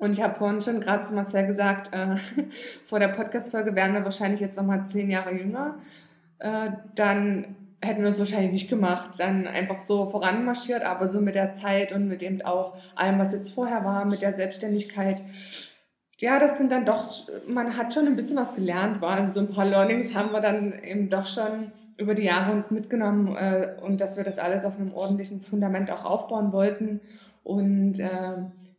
[0.00, 2.16] und ich habe vorhin schon gerade zu Marcel gesagt, äh,
[2.86, 5.76] vor der Podcast-Folge wären wir wahrscheinlich jetzt nochmal zehn Jahre jünger.
[6.38, 9.10] Äh, dann hätten wir es wahrscheinlich nicht gemacht.
[9.18, 13.34] Dann einfach so voranmarschiert, aber so mit der Zeit und mit eben auch allem, was
[13.34, 15.22] jetzt vorher war, mit der Selbstständigkeit.
[16.16, 17.04] Ja, das sind dann doch,
[17.46, 19.16] man hat schon ein bisschen was gelernt, war.
[19.16, 22.70] Also so ein paar Learnings haben wir dann eben doch schon über die Jahre uns
[22.70, 27.00] mitgenommen äh, und dass wir das alles auf einem ordentlichen Fundament auch aufbauen wollten.
[27.44, 28.36] Und äh,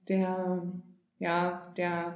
[0.08, 0.64] der
[1.22, 2.16] ja, der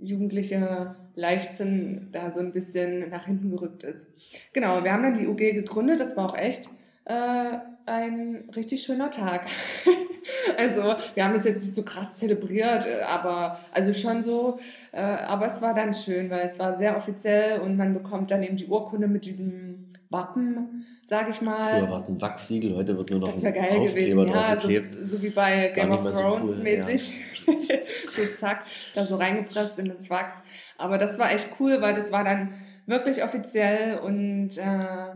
[0.00, 4.06] jugendliche Leichtsinn da so ein bisschen nach hinten gerückt ist.
[4.52, 6.68] Genau, wir haben dann die UG gegründet, das war auch echt
[7.04, 9.46] äh, ein richtig schöner Tag.
[10.58, 14.60] also wir haben das jetzt nicht so krass zelebriert, äh, aber also schon so,
[14.92, 18.42] äh, aber es war dann schön, weil es war sehr offiziell und man bekommt dann
[18.42, 19.73] eben die Urkunde mit diesem
[20.14, 21.78] Wappen sage ich mal.
[21.78, 24.70] Früher war es ein Wachsiegel, heute wird nur noch das ein geil Aufkleber gewesen.
[24.70, 27.20] Ja, so, so, wie bei Game of Thrones so cool, mäßig.
[27.46, 27.54] Ja.
[28.10, 30.36] so zack, da so reingepresst in das Wachs.
[30.78, 32.54] Aber das war echt cool, weil das war dann
[32.86, 35.14] wirklich offiziell und äh,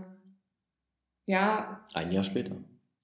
[1.27, 1.85] ja.
[1.95, 2.57] Ein Jahr später.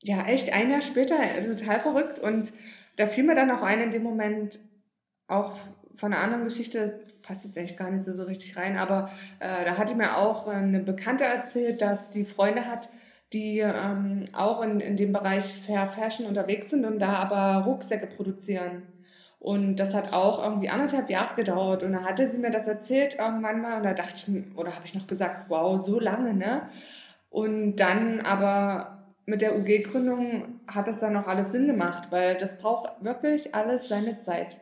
[0.02, 1.16] Ja, echt ein Jahr später,
[1.56, 2.20] total verrückt.
[2.20, 2.52] Und
[2.96, 4.58] da fiel mir dann auch ein in dem Moment,
[5.26, 5.56] auch
[5.94, 9.10] von einer anderen Geschichte, das passt jetzt echt gar nicht so, so richtig rein, aber
[9.40, 12.88] äh, da hatte mir auch eine Bekannte erzählt, dass die Freunde hat,
[13.32, 18.06] die ähm, auch in, in dem Bereich Fair Fashion unterwegs sind und da aber Rucksäcke
[18.06, 18.82] produzieren.
[19.40, 21.82] Und das hat auch irgendwie anderthalb Jahre gedauert.
[21.82, 24.86] Und da hatte sie mir das erzählt irgendwann mal und da dachte ich, oder habe
[24.86, 26.62] ich noch gesagt, wow, so lange, ne?
[27.28, 32.58] Und dann aber mit der UG-Gründung hat das dann noch alles Sinn gemacht, weil das
[32.58, 34.56] braucht wirklich alles seine Zeit.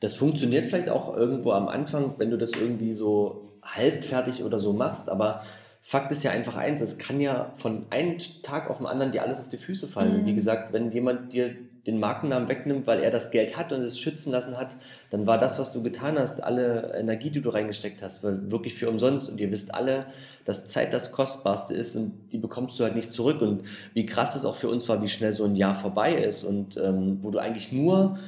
[0.00, 4.72] Das funktioniert vielleicht auch irgendwo am Anfang, wenn du das irgendwie so halbfertig oder so
[4.72, 5.42] machst, aber
[5.82, 9.22] Fakt ist ja einfach eins, es kann ja von einem Tag auf den anderen dir
[9.22, 10.22] alles auf die Füße fallen.
[10.22, 10.26] Mhm.
[10.26, 13.98] Wie gesagt, wenn jemand dir den Markennamen wegnimmt, weil er das Geld hat und es
[13.98, 14.76] schützen lassen hat,
[15.08, 18.90] dann war das, was du getan hast, alle Energie, die du reingesteckt hast, wirklich für
[18.90, 19.30] umsonst.
[19.30, 20.04] Und ihr wisst alle,
[20.44, 23.40] dass Zeit das Kostbarste ist und die bekommst du halt nicht zurück.
[23.40, 23.62] Und
[23.94, 26.76] wie krass es auch für uns war, wie schnell so ein Jahr vorbei ist und
[26.76, 28.18] ähm, wo du eigentlich nur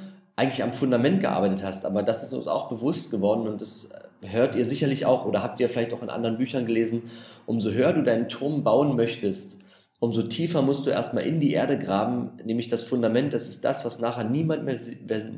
[0.43, 1.87] eigentlich am Fundament gearbeitet hast.
[1.87, 3.91] Aber das ist uns auch bewusst geworden und das
[4.25, 7.05] hört ihr sicherlich auch oder habt ihr vielleicht auch in anderen Büchern gelesen.
[7.47, 9.57] Umso höher du deinen Turm bauen möchtest,
[10.01, 13.33] umso tiefer musst du erstmal in die Erde graben, nämlich das Fundament.
[13.33, 14.79] Das ist das, was nachher niemand mehr,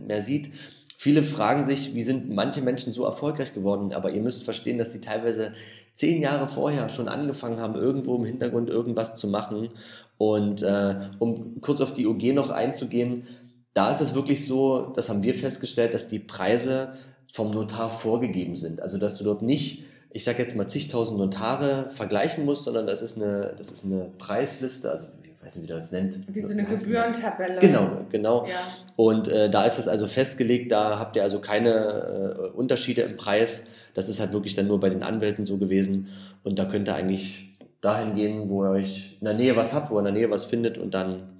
[0.06, 0.52] mehr sieht.
[0.96, 4.92] Viele fragen sich, wie sind manche Menschen so erfolgreich geworden, aber ihr müsst verstehen, dass
[4.92, 5.52] sie teilweise
[5.94, 9.68] zehn Jahre vorher schon angefangen haben, irgendwo im Hintergrund irgendwas zu machen.
[10.16, 13.26] Und äh, um kurz auf die OG noch einzugehen,
[13.74, 16.94] da ist es wirklich so, das haben wir festgestellt, dass die Preise
[17.30, 18.80] vom Notar vorgegeben sind.
[18.80, 23.02] Also dass du dort nicht, ich sage jetzt mal zigtausend Notare vergleichen musst, sondern das
[23.02, 26.18] ist eine, das ist eine Preisliste, also ich weiß nicht, wie das nennt.
[26.32, 27.58] Wie so eine Gebührentabelle.
[27.60, 28.46] Genau, genau.
[28.46, 28.54] Ja.
[28.94, 33.16] Und äh, da ist es also festgelegt, da habt ihr also keine äh, Unterschiede im
[33.16, 33.66] Preis.
[33.92, 36.08] Das ist halt wirklich dann nur bei den Anwälten so gewesen.
[36.44, 39.90] Und da könnt ihr eigentlich dahin gehen, wo ihr euch in der Nähe was habt,
[39.90, 41.34] wo ihr in der Nähe was findet und dann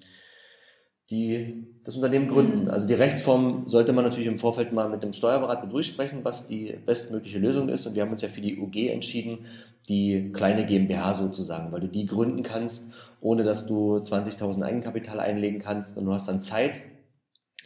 [1.10, 2.68] die das Unternehmen gründen.
[2.68, 6.78] Also die Rechtsform sollte man natürlich im Vorfeld mal mit dem Steuerberater durchsprechen, was die
[6.86, 7.86] bestmögliche Lösung ist.
[7.86, 9.40] Und wir haben uns ja für die UG entschieden,
[9.88, 15.58] die kleine GmbH sozusagen, weil du die gründen kannst, ohne dass du 20.000 Eigenkapital einlegen
[15.58, 16.80] kannst und du hast dann Zeit.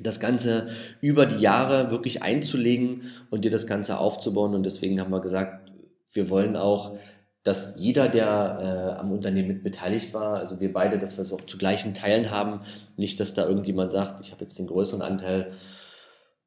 [0.01, 0.68] das Ganze
[1.01, 4.55] über die Jahre wirklich einzulegen und dir das Ganze aufzubauen.
[4.55, 5.72] Und deswegen haben wir gesagt,
[6.12, 6.96] wir wollen auch,
[7.48, 11.32] dass jeder, der äh, am Unternehmen mit beteiligt war, also wir beide, dass wir es
[11.32, 12.61] auch zu gleichen Teilen haben.
[12.98, 15.52] Nicht, dass da irgendjemand sagt, ich habe jetzt den größeren Anteil.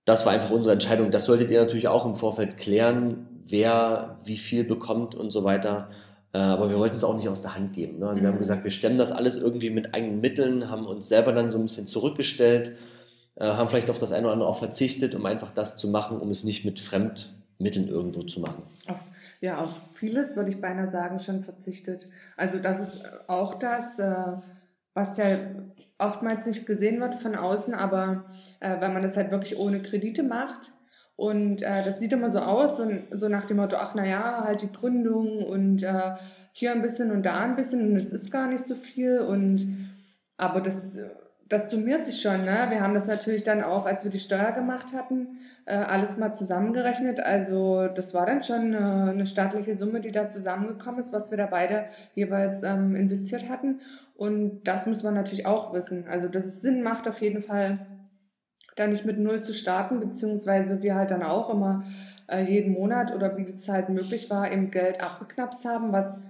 [0.05, 1.09] Das war einfach unsere Entscheidung.
[1.09, 5.89] Das solltet ihr natürlich auch im Vorfeld klären, wer wie viel bekommt und so weiter.
[6.33, 7.97] Äh, aber wir wollten es auch nicht aus der Hand geben.
[7.97, 8.07] Ne?
[8.07, 8.21] Also mhm.
[8.21, 8.41] wir haben mhm.
[8.41, 11.63] gesagt, wir stemmen das alles irgendwie mit eigenen Mitteln, haben uns selber dann so ein
[11.63, 12.73] bisschen zurückgestellt
[13.35, 16.17] äh, haben vielleicht auf das eine oder andere auch verzichtet, um einfach das zu machen,
[16.17, 18.63] um es nicht mit Fremdmitteln irgendwo zu machen.
[18.87, 19.09] Auf,
[19.41, 22.07] ja, auf vieles würde ich beinahe sagen, schon verzichtet.
[22.37, 24.37] Also das ist auch das, äh,
[24.93, 25.25] was ja
[25.97, 28.25] oftmals nicht gesehen wird von außen, aber
[28.59, 30.71] äh, weil man das halt wirklich ohne Kredite macht.
[31.15, 34.61] Und äh, das sieht immer so aus, so, so nach dem Motto, ach naja, halt
[34.61, 36.15] die Gründung und äh,
[36.53, 39.19] hier ein bisschen und da ein bisschen und es ist gar nicht so viel.
[39.19, 39.89] Und
[40.37, 40.99] aber das
[41.51, 42.45] das summiert sich schon.
[42.45, 42.67] Ne?
[42.69, 46.33] Wir haben das natürlich dann auch, als wir die Steuer gemacht hatten, äh, alles mal
[46.33, 47.19] zusammengerechnet.
[47.19, 51.37] Also das war dann schon äh, eine staatliche Summe, die da zusammengekommen ist, was wir
[51.37, 53.81] da beide jeweils ähm, investiert hatten.
[54.15, 56.07] Und das muss man natürlich auch wissen.
[56.07, 57.85] Also dass es Sinn macht auf jeden Fall,
[58.77, 61.83] da nicht mit Null zu starten, beziehungsweise wir halt dann auch immer
[62.27, 66.21] äh, jeden Monat oder wie es halt möglich war, eben Geld abgeknapst haben, was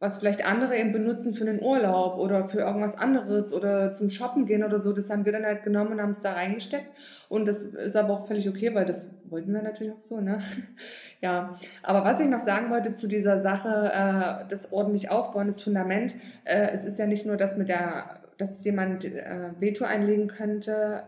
[0.00, 4.46] was vielleicht andere eben benutzen für einen Urlaub oder für irgendwas anderes oder zum Shoppen
[4.46, 6.86] gehen oder so, das haben wir dann halt genommen und haben es da reingesteckt.
[7.28, 10.38] Und das ist aber auch völlig okay, weil das wollten wir natürlich auch so, ne?
[11.20, 11.58] ja.
[11.82, 16.14] Aber was ich noch sagen wollte zu dieser Sache, äh, das ordentlich aufbauen, das Fundament,
[16.44, 21.02] äh, es ist ja nicht nur das mit der, dass jemand äh, Veto einlegen könnte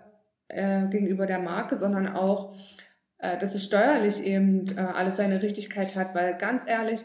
[0.48, 2.56] äh, gegenüber der Marke, sondern auch,
[3.18, 7.04] äh, dass es steuerlich eben äh, alles seine Richtigkeit hat, weil ganz ehrlich,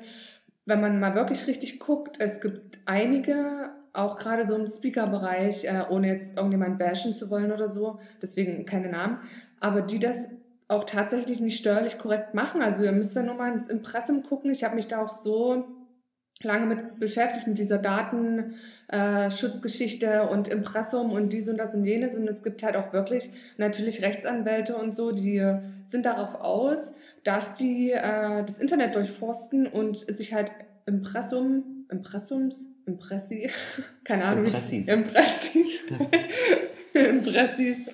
[0.65, 5.83] wenn man mal wirklich richtig guckt, es gibt einige, auch gerade so im Speaker-Bereich, äh,
[5.89, 9.19] ohne jetzt irgendjemand bashen zu wollen oder so, deswegen keine Namen,
[9.59, 10.29] aber die das
[10.67, 12.61] auch tatsächlich nicht steuerlich korrekt machen.
[12.61, 14.51] Also ihr müsst da nur mal ins Impressum gucken.
[14.51, 15.63] Ich habe mich da auch so
[16.41, 22.17] lange mit beschäftigt, mit dieser Datenschutzgeschichte äh, und Impressum und dies und das und jenes.
[22.17, 25.45] Und es gibt halt auch wirklich natürlich Rechtsanwälte und so, die
[25.83, 26.93] sind darauf aus,
[27.25, 30.51] dass die äh, das Internet durchforsten und sich halt
[30.85, 33.49] Impressum, Impressums, Impressi,
[34.05, 35.81] keine Ahnung, Impressis, Impressis,
[36.93, 37.87] Impressis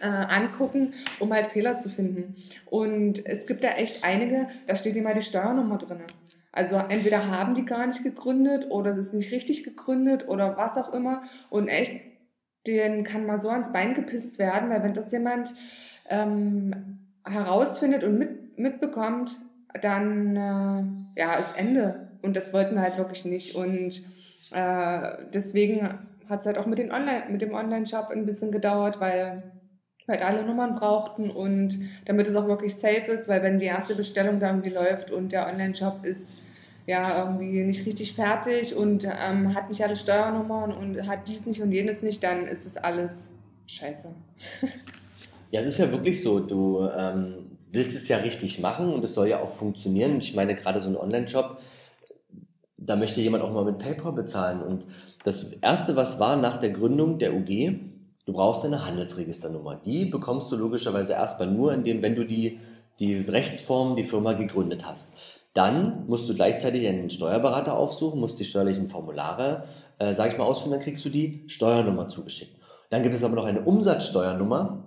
[0.00, 2.36] äh, angucken, um halt Fehler zu finden.
[2.64, 6.02] Und es gibt da echt einige, da steht immer die Steuernummer drin.
[6.52, 10.78] Also entweder haben die gar nicht gegründet oder es ist nicht richtig gegründet oder was
[10.78, 11.22] auch immer.
[11.50, 12.00] Und echt,
[12.68, 15.50] den kann mal so ans Bein gepisst werden, weil wenn das jemand
[16.08, 19.36] ähm, herausfindet und mit mitbekommt,
[19.82, 22.08] dann äh, ja, ist Ende.
[22.22, 23.54] Und das wollten wir halt wirklich nicht.
[23.54, 24.02] Und
[24.52, 25.88] äh, deswegen
[26.28, 29.42] hat es halt auch mit, den Online, mit dem Online-Shop ein bisschen gedauert, weil
[30.08, 33.94] halt alle Nummern brauchten und damit es auch wirklich safe ist, weil wenn die erste
[33.94, 36.38] Bestellung da irgendwie läuft und der Online-Shop ist
[36.86, 41.60] ja irgendwie nicht richtig fertig und ähm, hat nicht alle Steuernummern und hat dies nicht
[41.60, 43.30] und jenes nicht, dann ist das alles
[43.66, 44.14] scheiße.
[45.52, 49.14] Ja, es ist ja wirklich so, du ähm, willst es ja richtig machen und es
[49.14, 50.18] soll ja auch funktionieren.
[50.20, 51.58] Ich meine, gerade so ein Online-Shop,
[52.78, 54.62] da möchte jemand auch mal mit PayPal bezahlen.
[54.62, 54.86] Und
[55.24, 57.78] das Erste, was war nach der Gründung der UG,
[58.26, 59.80] du brauchst eine Handelsregisternummer.
[59.84, 62.60] Die bekommst du logischerweise erstmal nur, indem, wenn du die,
[62.98, 65.14] die Rechtsform, die Firma gegründet hast.
[65.54, 69.64] Dann musst du gleichzeitig einen Steuerberater aufsuchen, musst die steuerlichen Formulare,
[69.98, 72.56] äh, sage ich mal, ausfüllen, dann kriegst du die Steuernummer zugeschickt.
[72.90, 74.85] Dann gibt es aber noch eine Umsatzsteuernummer,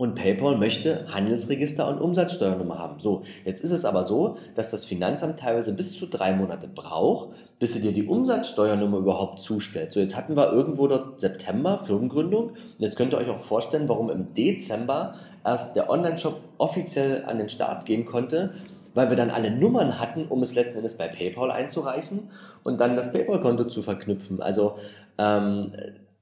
[0.00, 3.00] und PayPal möchte Handelsregister und Umsatzsteuernummer haben.
[3.00, 7.34] So, jetzt ist es aber so, dass das Finanzamt teilweise bis zu drei Monate braucht,
[7.58, 9.92] bis sie dir die Umsatzsteuernummer überhaupt zustellt.
[9.92, 12.44] So, jetzt hatten wir irgendwo dort September, Firmengründung.
[12.52, 17.36] Und jetzt könnt ihr euch auch vorstellen, warum im Dezember erst der Online-Shop offiziell an
[17.36, 18.54] den Start gehen konnte,
[18.94, 22.30] weil wir dann alle Nummern hatten, um es letzten Endes bei PayPal einzureichen
[22.62, 24.40] und dann das PayPal-Konto zu verknüpfen.
[24.40, 24.76] Also
[25.18, 25.72] ähm,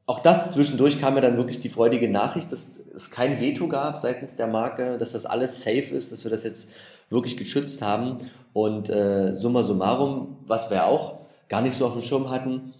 [0.09, 3.99] auch das zwischendurch kam mir dann wirklich die freudige Nachricht, dass es kein Veto gab
[3.99, 6.71] seitens der Marke, dass das alles safe ist, dass wir das jetzt
[7.11, 8.17] wirklich geschützt haben.
[8.55, 11.19] Und äh, summa summarum, was wir auch
[11.51, 12.73] gar nicht so auf dem Schirm hatten,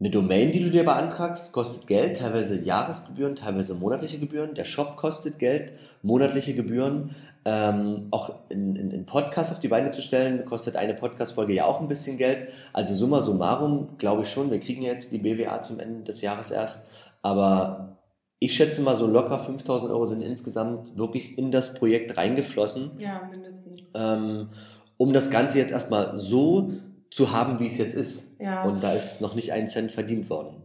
[0.00, 4.54] eine Domain, die du dir beantragst, kostet Geld, teilweise Jahresgebühren, teilweise monatliche Gebühren.
[4.54, 7.16] Der Shop kostet Geld, monatliche Gebühren.
[7.44, 11.88] Ähm, auch einen Podcast auf die Beine zu stellen, kostet eine Podcast-Folge ja auch ein
[11.88, 12.48] bisschen Geld.
[12.72, 16.50] Also summa summarum glaube ich schon, wir kriegen jetzt die BWA zum Ende des Jahres
[16.50, 16.90] erst.
[17.22, 17.96] Aber
[18.38, 22.92] ich schätze mal, so locker 5000 Euro sind insgesamt wirklich in das Projekt reingeflossen.
[22.98, 23.92] Ja, mindestens.
[23.96, 24.50] Ähm,
[24.96, 26.72] um das Ganze jetzt erstmal so
[27.10, 28.40] zu haben, wie es jetzt ist.
[28.40, 28.64] Ja.
[28.64, 30.62] Und da ist noch nicht ein Cent verdient worden.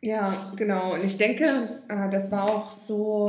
[0.00, 0.94] Ja, genau.
[0.94, 1.44] Und ich denke,
[1.88, 3.28] äh, das war auch so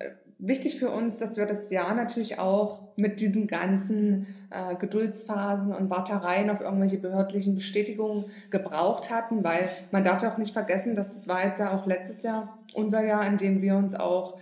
[0.00, 5.72] äh, wichtig für uns, dass wir das Jahr natürlich auch mit diesen ganzen äh, Geduldsphasen
[5.72, 10.94] und Wartereien auf irgendwelche behördlichen Bestätigungen gebraucht hatten, weil man darf ja auch nicht vergessen,
[10.94, 14.38] dass es war jetzt ja auch letztes Jahr unser Jahr, in dem wir uns auch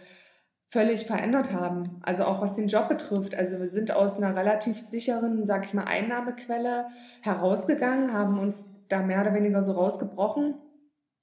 [0.69, 2.01] völlig verändert haben.
[2.03, 3.35] Also auch was den Job betrifft.
[3.35, 6.87] Also wir sind aus einer relativ sicheren, sag ich mal, Einnahmequelle
[7.23, 10.55] herausgegangen, haben uns da mehr oder weniger so rausgebrochen.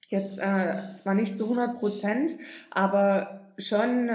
[0.07, 2.35] Jetzt äh, zwar nicht zu 100 Prozent,
[2.71, 4.09] aber schon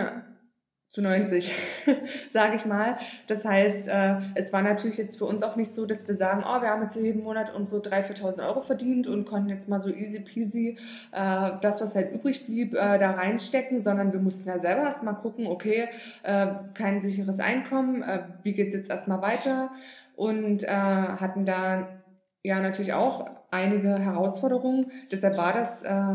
[0.91, 1.53] zu 90,
[2.31, 2.97] sage ich mal.
[3.27, 6.43] Das heißt, äh, es war natürlich jetzt für uns auch nicht so, dass wir sagen,
[6.47, 9.69] oh, wir haben jetzt jeden Monat uns so 3.000, 4.000 Euro verdient und konnten jetzt
[9.69, 10.79] mal so easy peasy
[11.13, 15.17] äh, das, was halt übrig blieb, äh, da reinstecken, sondern wir mussten ja selber erstmal
[15.17, 15.89] gucken, okay,
[16.23, 19.71] äh, kein sicheres Einkommen, äh, wie geht's jetzt erstmal weiter
[20.17, 22.01] und äh, hatten da
[22.43, 24.91] ja natürlich auch einige Herausforderungen.
[25.13, 26.15] Deshalb war das äh,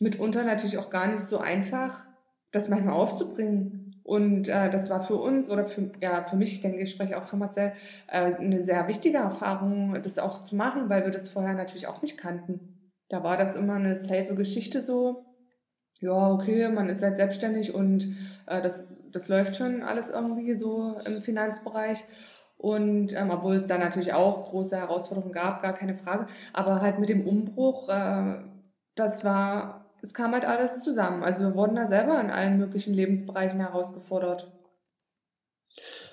[0.00, 2.04] mitunter natürlich auch gar nicht so einfach,
[2.50, 6.60] das manchmal aufzubringen und äh, das war für uns oder für, ja, für mich, ich
[6.60, 7.72] denke, ich spreche auch für Marcel,
[8.06, 12.02] äh, eine sehr wichtige Erfahrung, das auch zu machen, weil wir das vorher natürlich auch
[12.02, 12.92] nicht kannten.
[13.08, 15.24] Da war das immer eine safe Geschichte so.
[15.98, 18.16] Ja, okay, man ist halt selbstständig und
[18.46, 22.04] äh, das, das läuft schon alles irgendwie so im Finanzbereich.
[22.58, 26.28] Und ähm, obwohl es da natürlich auch große Herausforderungen gab, gar keine Frage.
[26.52, 28.36] Aber halt mit dem Umbruch, äh,
[28.94, 31.22] das war es kam halt alles zusammen.
[31.22, 34.50] Also wir wurden da selber in allen möglichen Lebensbereichen herausgefordert.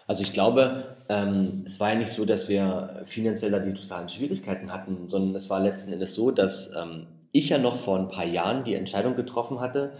[0.08, 4.10] Also ich glaube, ähm, es war ja nicht so, dass wir finanziell da die totalen
[4.10, 8.10] Schwierigkeiten hatten, sondern es war letzten Endes so, dass ähm, ich ja noch vor ein
[8.10, 9.94] paar Jahren die Entscheidung getroffen hatte,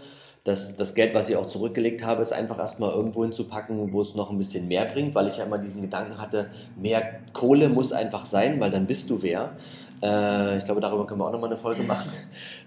[0.44, 4.14] dass das Geld, was ich auch zurückgelegt habe, ist einfach erstmal irgendwo hinzupacken, wo es
[4.14, 7.92] noch ein bisschen mehr bringt, weil ich ja immer diesen Gedanken hatte, mehr Kohle muss
[7.92, 9.56] einfach sein, weil dann bist du wer.
[10.02, 12.10] Äh, ich glaube, darüber können wir auch nochmal eine Folge machen,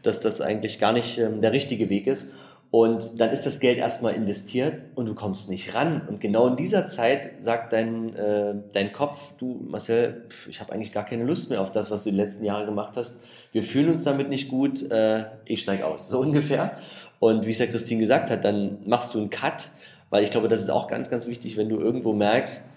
[0.04, 2.34] dass das eigentlich gar nicht ähm, der richtige Weg ist.
[2.70, 6.02] Und dann ist das Geld erstmal investiert und du kommst nicht ran.
[6.06, 10.92] Und genau in dieser Zeit sagt dein, äh, dein Kopf, du Marcel, ich habe eigentlich
[10.92, 13.22] gar keine Lust mehr auf das, was du die letzten Jahre gemacht hast.
[13.54, 16.10] Wir fühlen uns damit nicht gut, äh, ich steige aus.
[16.10, 16.78] So ungefähr.
[17.20, 19.70] Und wie es ja Christine gesagt hat, dann machst du einen Cut,
[20.10, 22.72] weil ich glaube, das ist auch ganz, ganz wichtig, wenn du irgendwo merkst,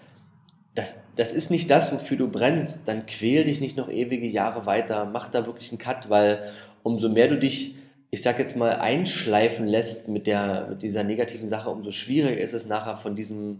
[0.75, 4.65] das, das ist nicht das, wofür du brennst, dann quäl dich nicht noch ewige Jahre
[4.65, 6.43] weiter, mach da wirklich einen Cut, weil
[6.83, 7.75] umso mehr du dich,
[8.09, 12.53] ich sag jetzt mal, einschleifen lässt mit, der, mit dieser negativen Sache, umso schwieriger ist
[12.53, 13.59] es nachher von diesem,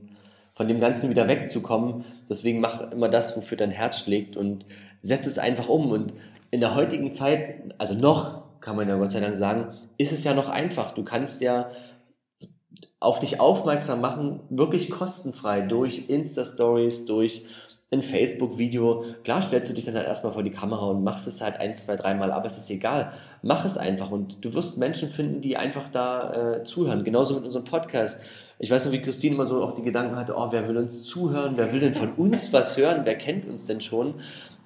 [0.54, 2.06] von dem Ganzen wieder wegzukommen.
[2.30, 4.66] Deswegen mach immer das, wofür dein Herz schlägt und
[5.02, 5.92] setz es einfach um.
[5.92, 6.14] Und
[6.50, 10.24] in der heutigen Zeit, also noch, kann man ja Gott sei Dank sagen, ist es
[10.24, 10.92] ja noch einfach.
[10.92, 11.72] Du kannst ja
[13.02, 17.46] auf dich aufmerksam machen, wirklich kostenfrei durch Insta-Stories, durch
[17.92, 19.04] ein Facebook-Video.
[19.24, 21.76] Klar stellst du dich dann halt erstmal vor die Kamera und machst es halt ein,
[21.76, 23.12] zwei, dreimal, aber es ist egal.
[23.42, 27.04] Mach es einfach und du wirst Menschen finden, die einfach da äh, zuhören.
[27.04, 28.22] Genauso mit unserem Podcast.
[28.60, 31.04] Ich weiß noch, wie Christine immer so auch die Gedanken hatte, oh, wer will uns
[31.04, 31.54] zuhören?
[31.56, 33.02] Wer will denn von uns was hören?
[33.04, 34.14] Wer kennt uns denn schon?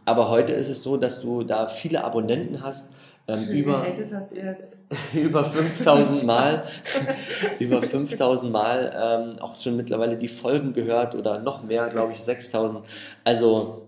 [0.03, 2.94] Aber heute ist es so, dass du da viele Abonnenten hast,
[3.27, 3.85] ähm, über,
[5.13, 6.63] über 5000 Mal,
[7.59, 12.23] über 5000 Mal ähm, auch schon mittlerweile die Folgen gehört oder noch mehr, glaube ich,
[12.23, 12.85] 6000.
[13.23, 13.87] Also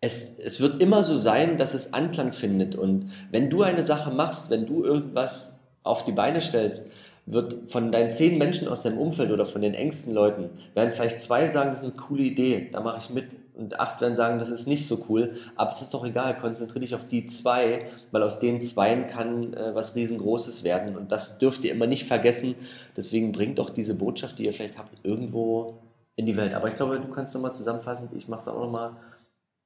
[0.00, 2.76] es, es wird immer so sein, dass es Anklang findet.
[2.76, 6.90] Und wenn du eine Sache machst, wenn du irgendwas auf die Beine stellst,
[7.30, 11.20] wird von deinen zehn Menschen aus deinem Umfeld oder von den engsten Leuten, werden vielleicht
[11.20, 13.26] zwei sagen, das ist eine coole Idee, da mache ich mit.
[13.54, 15.34] Und acht werden sagen, das ist nicht so cool.
[15.56, 19.52] Aber es ist doch egal, konzentriere dich auf die zwei, weil aus den Zweien kann
[19.52, 20.96] äh, was riesengroßes werden.
[20.96, 22.54] Und das dürft ihr immer nicht vergessen.
[22.96, 25.80] Deswegen bringt doch diese Botschaft, die ihr vielleicht habt, irgendwo
[26.14, 26.54] in die Welt.
[26.54, 28.92] Aber ich glaube, du kannst nochmal zusammenfassen, ich mache es auch nochmal,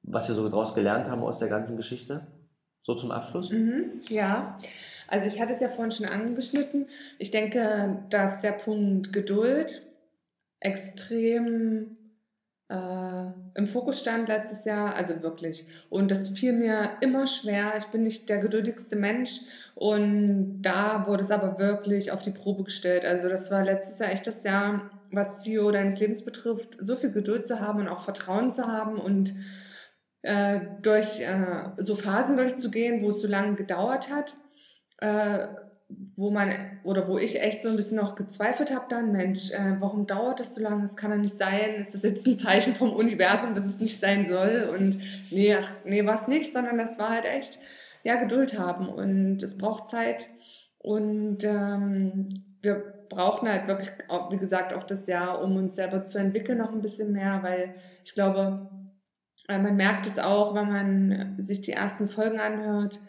[0.01, 2.21] was wir so daraus gelernt haben aus der ganzen Geschichte.
[2.81, 3.51] So zum Abschluss.
[3.51, 4.57] Mhm, ja.
[5.07, 6.87] Also ich hatte es ja vorhin schon angeschnitten.
[7.19, 9.81] Ich denke, dass der Punkt Geduld
[10.59, 11.97] extrem
[12.69, 15.67] äh, im Fokus stand letztes Jahr, also wirklich.
[15.89, 17.73] Und das fiel mir immer schwer.
[17.77, 19.41] Ich bin nicht der geduldigste Mensch.
[19.75, 23.05] Und da wurde es aber wirklich auf die Probe gestellt.
[23.05, 27.11] Also das war letztes Jahr echt das Jahr, was CEO deines Lebens betrifft, so viel
[27.11, 29.33] Geduld zu haben und auch Vertrauen zu haben und
[30.23, 34.33] äh, durch äh, so Phasen durchzugehen, wo es so lange gedauert hat
[35.03, 35.47] äh,
[36.15, 36.51] wo man
[36.83, 40.39] oder wo ich echt so ein bisschen noch gezweifelt habe dann, Mensch, äh, warum dauert
[40.39, 40.81] das so lange?
[40.81, 41.75] Das kann doch nicht sein.
[41.75, 44.69] Ist das jetzt ein Zeichen vom Universum, dass es nicht sein soll?
[44.73, 44.97] Und
[45.31, 47.59] nee, ach, nee, war es nicht, sondern das war halt echt,
[48.03, 50.25] ja, Geduld haben und es braucht Zeit
[50.79, 52.29] und ähm,
[52.61, 53.89] wir brauchen halt wirklich,
[54.31, 57.75] wie gesagt, auch das Jahr, um uns selber zu entwickeln, noch ein bisschen mehr, weil
[58.03, 58.69] ich glaube,
[59.47, 62.99] äh, man merkt es auch, wenn man sich die ersten Folgen anhört,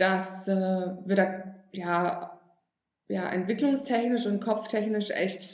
[0.00, 0.54] dass äh,
[1.04, 2.40] wir da ja,
[3.08, 5.50] ja entwicklungstechnisch und kopftechnisch echt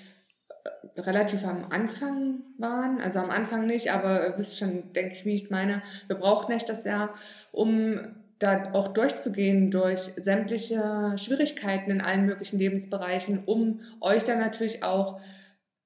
[0.64, 3.00] äh, relativ am Anfang waren.
[3.00, 5.82] Also am Anfang nicht, aber ihr wisst schon, denke ich, wie ich es meine.
[6.06, 7.14] Wir brauchten echt das Jahr,
[7.52, 8.00] um
[8.38, 15.20] da auch durchzugehen durch sämtliche Schwierigkeiten in allen möglichen Lebensbereichen, um euch dann natürlich auch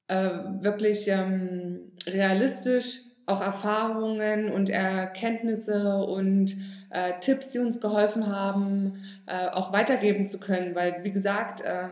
[0.08, 0.30] äh,
[0.60, 6.56] wirklich ähm, realistisch auch Erfahrungen und Erkenntnisse und
[6.90, 10.74] äh, Tipps, die uns geholfen haben, äh, auch weitergeben zu können.
[10.74, 11.88] Weil, wie gesagt, äh,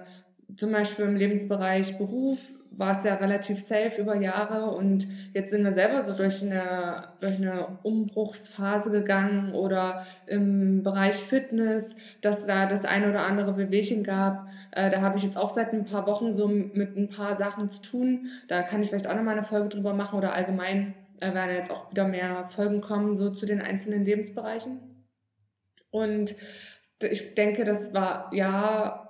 [0.57, 5.65] zum Beispiel im Lebensbereich Beruf war es ja relativ safe über Jahre und jetzt sind
[5.65, 12.67] wir selber so durch eine, durch eine Umbruchsphase gegangen oder im Bereich Fitness, dass da
[12.67, 14.47] das eine oder andere Bewegchen gab.
[14.71, 17.69] Äh, da habe ich jetzt auch seit ein paar Wochen so mit ein paar Sachen
[17.69, 18.29] zu tun.
[18.47, 21.73] Da kann ich vielleicht auch nochmal eine Folge drüber machen oder allgemein äh, werden jetzt
[21.73, 24.88] auch wieder mehr Folgen kommen, so zu den einzelnen Lebensbereichen.
[25.91, 26.35] Und
[27.01, 29.09] ich denke, das war ja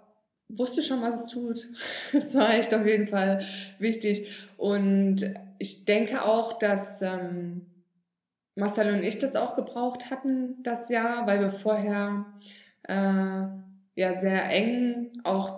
[0.48, 1.68] wusste schon, was es tut.
[2.12, 3.44] Das war echt auf jeden Fall
[3.78, 4.28] wichtig.
[4.56, 7.66] Und ich denke auch, dass ähm,
[8.54, 12.26] Marcel und ich das auch gebraucht hatten, das Jahr, weil wir vorher
[12.84, 13.46] äh,
[13.94, 15.57] ja sehr eng auch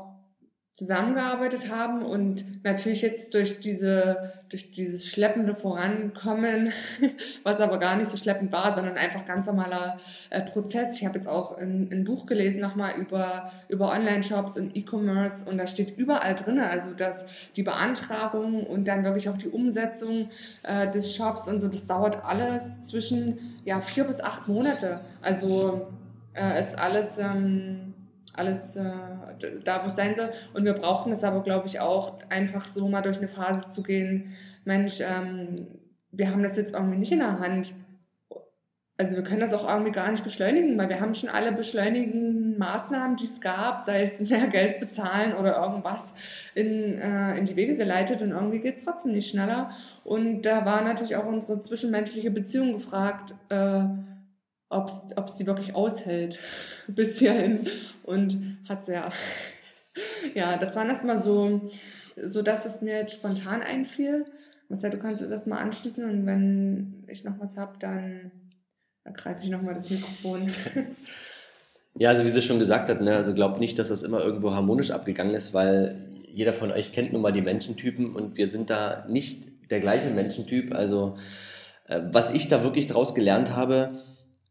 [0.81, 6.73] zusammengearbeitet haben und natürlich jetzt durch diese durch dieses schleppende Vorankommen,
[7.45, 10.01] was aber gar nicht so schleppend war, sondern einfach ganz normaler
[10.31, 10.97] äh, Prozess.
[10.97, 15.59] Ich habe jetzt auch ein, ein Buch gelesen nochmal über über Online-Shops und E-Commerce und
[15.59, 17.27] da steht überall drin, also dass
[17.57, 20.31] die Beantragung und dann wirklich auch die Umsetzung
[20.63, 25.01] äh, des Shops und so, das dauert alles zwischen ja vier bis acht Monate.
[25.21, 25.89] Also
[26.33, 27.90] äh, ist alles ähm,
[28.35, 28.83] alles äh,
[29.65, 30.31] da, wo es sein soll.
[30.55, 33.83] Und wir brauchen es aber, glaube ich, auch einfach so mal durch eine Phase zu
[33.83, 34.33] gehen.
[34.65, 35.57] Mensch, ähm,
[36.13, 37.73] wir haben das jetzt irgendwie nicht in der Hand.
[38.97, 42.59] Also wir können das auch irgendwie gar nicht beschleunigen, weil wir haben schon alle beschleunigenden
[42.59, 46.15] Maßnahmen, die es gab, sei es mehr Geld bezahlen oder irgendwas,
[46.55, 49.71] in, äh, in die Wege geleitet und irgendwie geht es trotzdem nicht schneller.
[50.05, 53.35] Und da war natürlich auch unsere zwischenmenschliche Beziehung gefragt.
[53.49, 53.85] Äh,
[54.71, 54.89] ob
[55.27, 56.39] es die wirklich aushält
[56.89, 57.67] bis hierhin.
[58.05, 59.13] Und hat sie ja.
[60.35, 61.69] Ja, das waren erstmal so,
[62.17, 64.25] so das, was mir jetzt spontan einfiel.
[64.69, 68.31] Marcel, du kannst das mal anschließen und wenn ich noch was habe, dann
[69.03, 70.51] ergreife ich nochmal das Mikrofon.
[71.99, 74.55] Ja, also wie sie schon gesagt hat, ne, also glaubt nicht, dass das immer irgendwo
[74.55, 78.71] harmonisch abgegangen ist, weil jeder von euch kennt nun mal die Menschentypen und wir sind
[78.71, 80.73] da nicht der gleiche Menschentyp.
[80.73, 81.15] Also
[81.89, 83.99] äh, was ich da wirklich draus gelernt habe,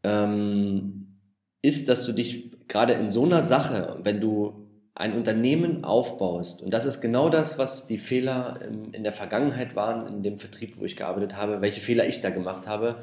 [0.04, 1.18] ähm,
[1.62, 6.74] ist, dass du dich gerade in so einer Sache, wenn du ein Unternehmen aufbaust, und
[6.74, 8.60] das ist genau das, was die Fehler
[8.91, 12.30] in der Vergangenheit waren, in dem Vertrieb, wo ich gearbeitet habe, welche Fehler ich da
[12.30, 12.97] gemacht habe,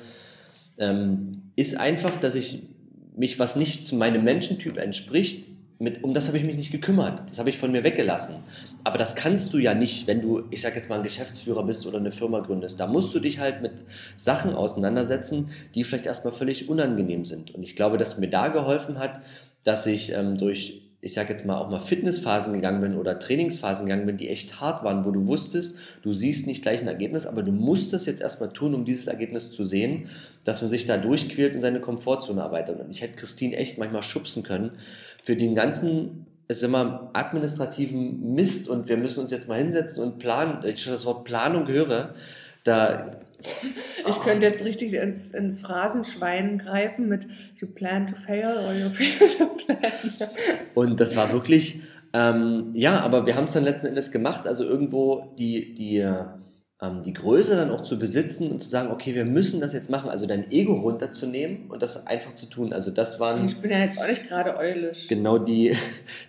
[0.79, 2.65] ähm, ist einfach, dass ich
[3.17, 7.29] mich, was nicht zu meinem Menschentyp entspricht, mit, um das habe ich mich nicht gekümmert.
[7.29, 8.37] Das habe ich von mir weggelassen.
[8.83, 11.87] Aber das kannst du ja nicht, wenn du, ich sage jetzt mal, ein Geschäftsführer bist
[11.87, 12.81] oder eine Firma gründest.
[12.81, 13.72] Da musst du dich halt mit
[14.14, 17.55] Sachen auseinandersetzen, die vielleicht erstmal völlig unangenehm sind.
[17.55, 19.20] Und ich glaube, dass mir da geholfen hat,
[19.64, 23.87] dass ich ähm, durch ich sage jetzt mal, auch mal Fitnessphasen gegangen bin oder Trainingsphasen
[23.87, 27.27] gegangen bin, die echt hart waren, wo du wusstest, du siehst nicht gleich ein Ergebnis,
[27.27, 30.09] aber du musst das jetzt erstmal tun, um dieses Ergebnis zu sehen,
[30.45, 32.81] dass man sich da durchquält und seine Komfortzone erweitert.
[32.81, 34.73] Und ich hätte Christine echt manchmal schubsen können
[35.23, 40.03] für den ganzen es ist immer administrativen Mist und wir müssen uns jetzt mal hinsetzen
[40.03, 40.65] und planen.
[40.65, 42.15] Ich schon das Wort Planung höre,
[42.63, 43.17] da
[44.09, 47.26] ich könnte jetzt richtig ins, ins Phrasenschwein greifen mit
[47.57, 49.93] You plan to fail or you fail to plan.
[50.74, 51.82] Und das war wirklich,
[52.12, 57.03] ähm, ja, aber wir haben es dann letzten Endes gemacht, also irgendwo die, die, ähm,
[57.03, 60.11] die Größe dann auch zu besitzen und zu sagen, okay, wir müssen das jetzt machen,
[60.11, 62.72] also dein Ego runterzunehmen und das einfach zu tun.
[62.72, 63.45] Also das waren...
[63.45, 65.09] Ich bin ja jetzt auch nicht gerade eulisch.
[65.09, 65.74] Genau die,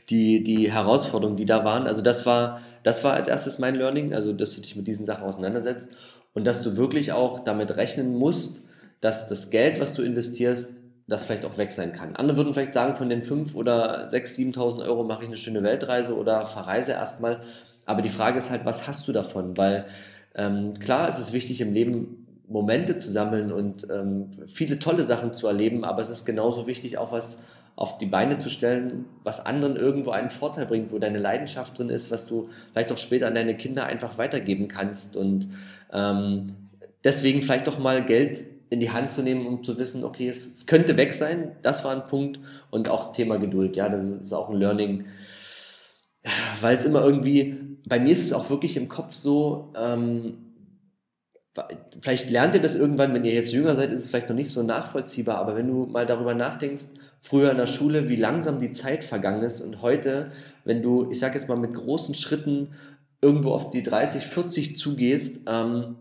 [0.10, 1.88] die, die Herausforderungen, die da waren.
[1.88, 5.06] Also das war, das war als erstes mein Learning, also dass du dich mit diesen
[5.06, 5.96] Sachen auseinandersetzt
[6.38, 8.62] und dass du wirklich auch damit rechnen musst,
[9.02, 12.16] dass das Geld, was du investierst, das vielleicht auch weg sein kann.
[12.16, 15.64] Andere würden vielleicht sagen, von den 5.000 oder 6.000, 7.000 Euro mache ich eine schöne
[15.64, 17.42] Weltreise oder verreise erstmal.
[17.88, 19.58] Aber die Frage ist halt, was hast du davon?
[19.58, 19.86] Weil
[20.36, 25.34] ähm, klar, es ist wichtig im Leben Momente zu sammeln und ähm, viele tolle Sachen
[25.34, 27.46] zu erleben, aber es ist genauso wichtig, auch was
[27.78, 31.90] auf die Beine zu stellen, was anderen irgendwo einen Vorteil bringt, wo deine Leidenschaft drin
[31.90, 35.48] ist, was du vielleicht auch später an deine Kinder einfach weitergeben kannst und
[35.94, 36.56] ähm,
[37.04, 40.52] deswegen vielleicht doch mal Geld in die Hand zu nehmen, um zu wissen, okay, es,
[40.52, 41.56] es, könnte weg sein.
[41.62, 42.40] Das war ein Punkt.
[42.70, 43.78] Und auch Thema Geduld.
[43.78, 45.06] Ja, das ist auch ein Learning.
[46.60, 47.56] Weil es immer irgendwie,
[47.88, 50.48] bei mir ist es auch wirklich im Kopf so, ähm,
[52.02, 54.52] vielleicht lernt ihr das irgendwann, wenn ihr jetzt jünger seid, ist es vielleicht noch nicht
[54.52, 56.90] so nachvollziehbar, aber wenn du mal darüber nachdenkst,
[57.22, 60.26] früher in der Schule, wie langsam die Zeit vergangen ist und heute,
[60.64, 62.70] wenn du, ich sag jetzt mal, mit großen Schritten
[63.22, 65.96] irgendwo auf die 30, 40 zugehst, ähm,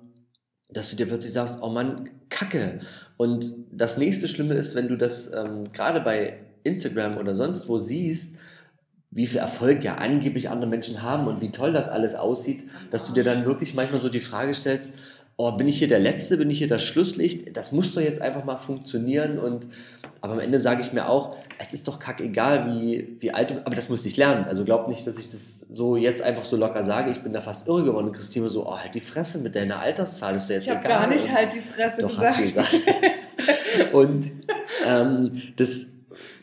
[0.69, 2.81] dass du dir plötzlich sagst, oh Mann, Kacke.
[3.17, 7.79] Und das nächste Schlimme ist, wenn du das ähm, gerade bei Instagram oder sonst wo
[7.79, 8.37] siehst,
[9.11, 13.07] wie viel Erfolg ja angeblich andere Menschen haben und wie toll das alles aussieht, dass
[13.07, 14.95] du dir dann wirklich manchmal so die Frage stellst,
[15.37, 17.57] oh, bin ich hier der Letzte, bin ich hier das Schlusslicht?
[17.57, 19.39] Das muss doch jetzt einfach mal funktionieren.
[19.39, 19.69] Und
[20.21, 23.67] aber am Ende sage ich mir auch, es ist doch kackegal, wie, wie alt du,
[23.67, 24.45] aber das muss ich lernen.
[24.45, 27.11] Also glaub nicht, dass ich das so jetzt einfach so locker sage.
[27.11, 28.13] Ich bin da fast irre geworden.
[28.13, 30.83] Christine so, oh, halt die Fresse mit deiner Alterszahl, ist ja jetzt ich egal.
[30.83, 32.37] Ich habe gar nicht halt die Fresse doch, gesagt.
[32.57, 33.93] Hast du gesagt.
[33.93, 34.33] und
[34.87, 35.93] ähm, das,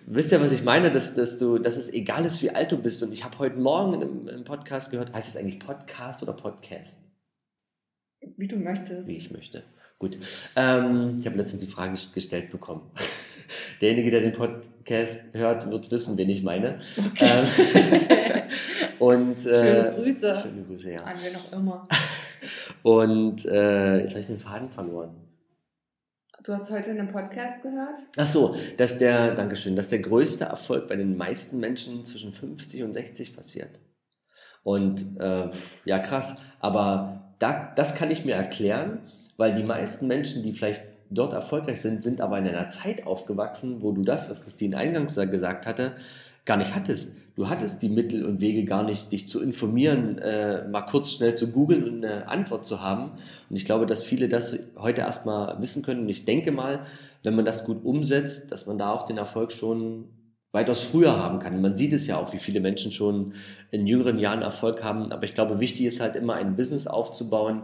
[0.06, 0.91] wisst ihr, was ich meine?
[0.91, 3.02] Dass, dass, du, dass es egal ist, wie alt du bist.
[3.02, 7.12] Und ich habe heute Morgen im, im Podcast gehört, heißt es eigentlich Podcast oder Podcast?
[8.38, 9.08] Wie du möchtest.
[9.08, 9.64] Wie ich möchte.
[10.00, 10.18] Gut.
[10.56, 12.92] Ähm, ich habe letztens die Frage gestellt bekommen.
[13.82, 16.80] Derjenige, der den Podcast hört, wird wissen, wen ich meine.
[16.98, 17.46] Okay.
[17.46, 18.44] Ähm,
[19.00, 20.40] und, äh, schöne Grüße.
[20.42, 21.04] Schöne Grüße, ja.
[21.04, 21.88] An wen auch immer.
[22.84, 25.16] Und äh, jetzt habe ich den Faden verloren.
[26.44, 28.02] Du hast heute einen Podcast gehört?
[28.18, 32.84] Ach so, dass der, Dankeschön, dass der größte Erfolg bei den meisten Menschen zwischen 50
[32.84, 33.80] und 60 passiert.
[34.64, 35.50] Und äh,
[35.86, 36.38] ja, krass.
[36.60, 39.00] Aber da, das kann ich mir erklären,
[39.36, 43.82] weil die meisten Menschen, die vielleicht dort erfolgreich sind, sind aber in einer Zeit aufgewachsen,
[43.82, 45.91] wo du das, was Christine eingangs gesagt hatte,
[46.46, 47.18] gar nicht hattest.
[47.36, 51.36] Du hattest die Mittel und Wege gar nicht, dich zu informieren, äh, mal kurz schnell
[51.36, 53.12] zu googeln und eine Antwort zu haben.
[53.50, 56.02] Und ich glaube, dass viele das heute erstmal wissen können.
[56.02, 56.86] Und ich denke mal,
[57.24, 60.06] wenn man das gut umsetzt, dass man da auch den Erfolg schon
[60.54, 61.62] weitaus früher haben kann.
[61.62, 63.34] Man sieht es ja auch, wie viele Menschen schon
[63.72, 65.12] in jüngeren Jahren Erfolg haben.
[65.12, 67.64] Aber ich glaube, wichtig ist halt immer ein Business aufzubauen,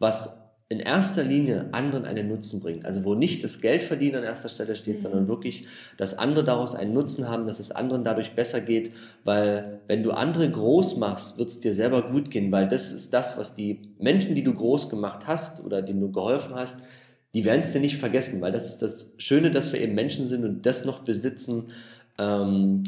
[0.00, 2.86] was in erster Linie anderen einen Nutzen bringt.
[2.86, 5.00] Also wo nicht das Geldverdienen an erster Stelle steht, mhm.
[5.00, 5.66] sondern wirklich,
[5.98, 8.92] dass andere daraus einen Nutzen haben, dass es anderen dadurch besser geht,
[9.24, 13.12] weil wenn du andere groß machst, wird es dir selber gut gehen, weil das ist
[13.12, 16.82] das, was die Menschen, die du groß gemacht hast oder denen du geholfen hast,
[17.34, 20.26] die werden es dir nicht vergessen, weil das ist das Schöne, dass wir eben Menschen
[20.26, 21.72] sind und das noch besitzen,
[22.20, 22.84] ähm,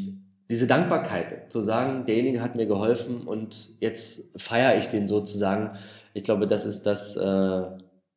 [0.49, 5.77] diese Dankbarkeit, zu sagen, derjenige hat mir geholfen und jetzt feiere ich den sozusagen
[6.13, 7.63] ich glaube, das ist das, äh,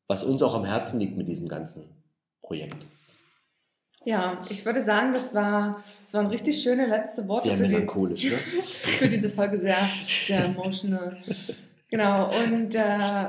[0.07, 1.85] was uns auch am Herzen liegt mit diesem ganzen
[2.43, 2.85] Projekt.
[4.05, 8.21] Ja, ich würde sagen, das war, das waren richtig schöne letzte Worte sehr für, melancholisch,
[8.21, 8.37] die, ne?
[8.62, 9.79] für diese Folge, sehr,
[10.27, 11.17] sehr emotional.
[11.89, 12.79] Genau, und äh,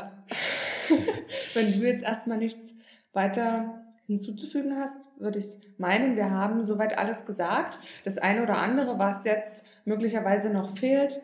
[1.56, 2.76] wenn du jetzt erstmal nichts
[3.14, 7.78] weiter hinzuzufügen hast, würde ich meinen, wir haben soweit alles gesagt.
[8.04, 11.22] Das eine oder andere, was jetzt möglicherweise noch fehlt,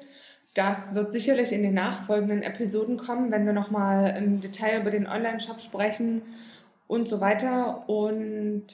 [0.54, 5.08] das wird sicherlich in den nachfolgenden Episoden kommen, wenn wir nochmal im Detail über den
[5.08, 6.22] Online-Shop sprechen
[6.88, 7.90] und so weiter.
[7.90, 8.66] Und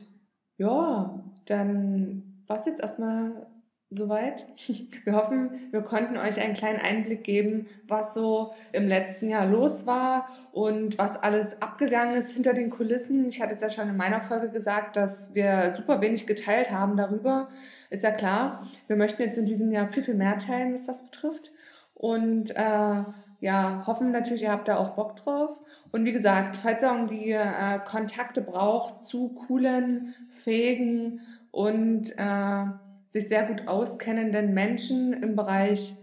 [0.57, 3.47] ja, dann war es jetzt erstmal
[3.89, 4.45] soweit.
[5.03, 9.87] Wir hoffen, wir konnten euch einen kleinen Einblick geben, was so im letzten Jahr los
[9.87, 13.27] war und was alles abgegangen ist hinter den Kulissen.
[13.27, 16.97] Ich hatte es ja schon in meiner Folge gesagt, dass wir super wenig geteilt haben
[16.97, 17.49] darüber.
[17.89, 18.67] Ist ja klar.
[18.87, 21.51] Wir möchten jetzt in diesem Jahr viel, viel mehr teilen, was das betrifft.
[21.95, 23.03] Und äh,
[23.41, 25.59] ja, hoffen natürlich, ihr habt da auch Bock drauf.
[25.91, 31.21] Und wie gesagt, falls ihr irgendwie äh, Kontakte braucht zu coolen, fähigen
[31.51, 32.65] und äh,
[33.09, 35.95] sich sehr gut auskennenden Menschen im Bereich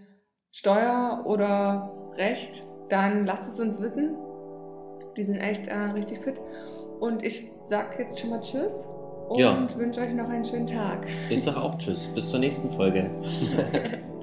[0.51, 4.17] Steuer oder Recht, dann lasst es uns wissen.
[5.17, 6.41] Die sind echt äh, richtig fit.
[7.01, 8.87] Und ich sage jetzt schon mal Tschüss
[9.29, 9.67] und ja.
[9.77, 11.07] wünsche euch noch einen schönen Tag.
[11.31, 12.07] Ich sage auch Tschüss.
[12.15, 13.11] Bis zur nächsten Folge.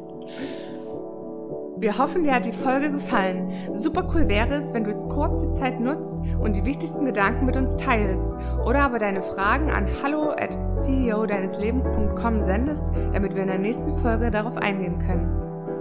[1.84, 3.52] Wir hoffen, dir hat die Folge gefallen.
[3.74, 7.46] Super cool wäre es, wenn du jetzt kurz die Zeit nutzt und die wichtigsten Gedanken
[7.46, 13.36] mit uns teilst oder aber deine Fragen an hallo at ceo deines Lebens.com sendest, damit
[13.36, 15.28] wir in der nächsten Folge darauf eingehen können.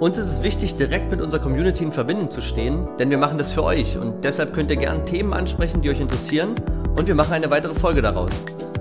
[0.00, 3.38] Uns ist es wichtig, direkt mit unserer Community in Verbindung zu stehen, denn wir machen
[3.38, 6.56] das für euch und deshalb könnt ihr gerne Themen ansprechen, die euch interessieren
[6.96, 8.32] und wir machen eine weitere Folge daraus.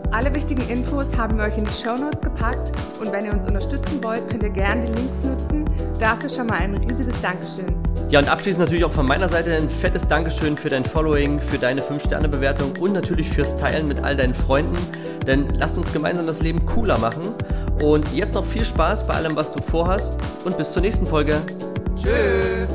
[0.10, 3.46] Alle wichtigen Infos haben wir euch in die Show Notes gepackt und wenn ihr uns
[3.46, 5.61] unterstützen wollt, könnt ihr gerne die Links nutzen.
[6.00, 7.66] Dafür schon mal ein riesiges Dankeschön.
[8.10, 11.58] Ja, und abschließend natürlich auch von meiner Seite ein fettes Dankeschön für dein Following, für
[11.58, 14.78] deine 5-Sterne-Bewertung und natürlich fürs Teilen mit all deinen Freunden.
[15.26, 17.34] Denn lasst uns gemeinsam das Leben cooler machen.
[17.82, 20.16] Und jetzt noch viel Spaß bei allem, was du vorhast
[20.46, 21.42] und bis zur nächsten Folge.
[21.96, 22.68] Tschüss.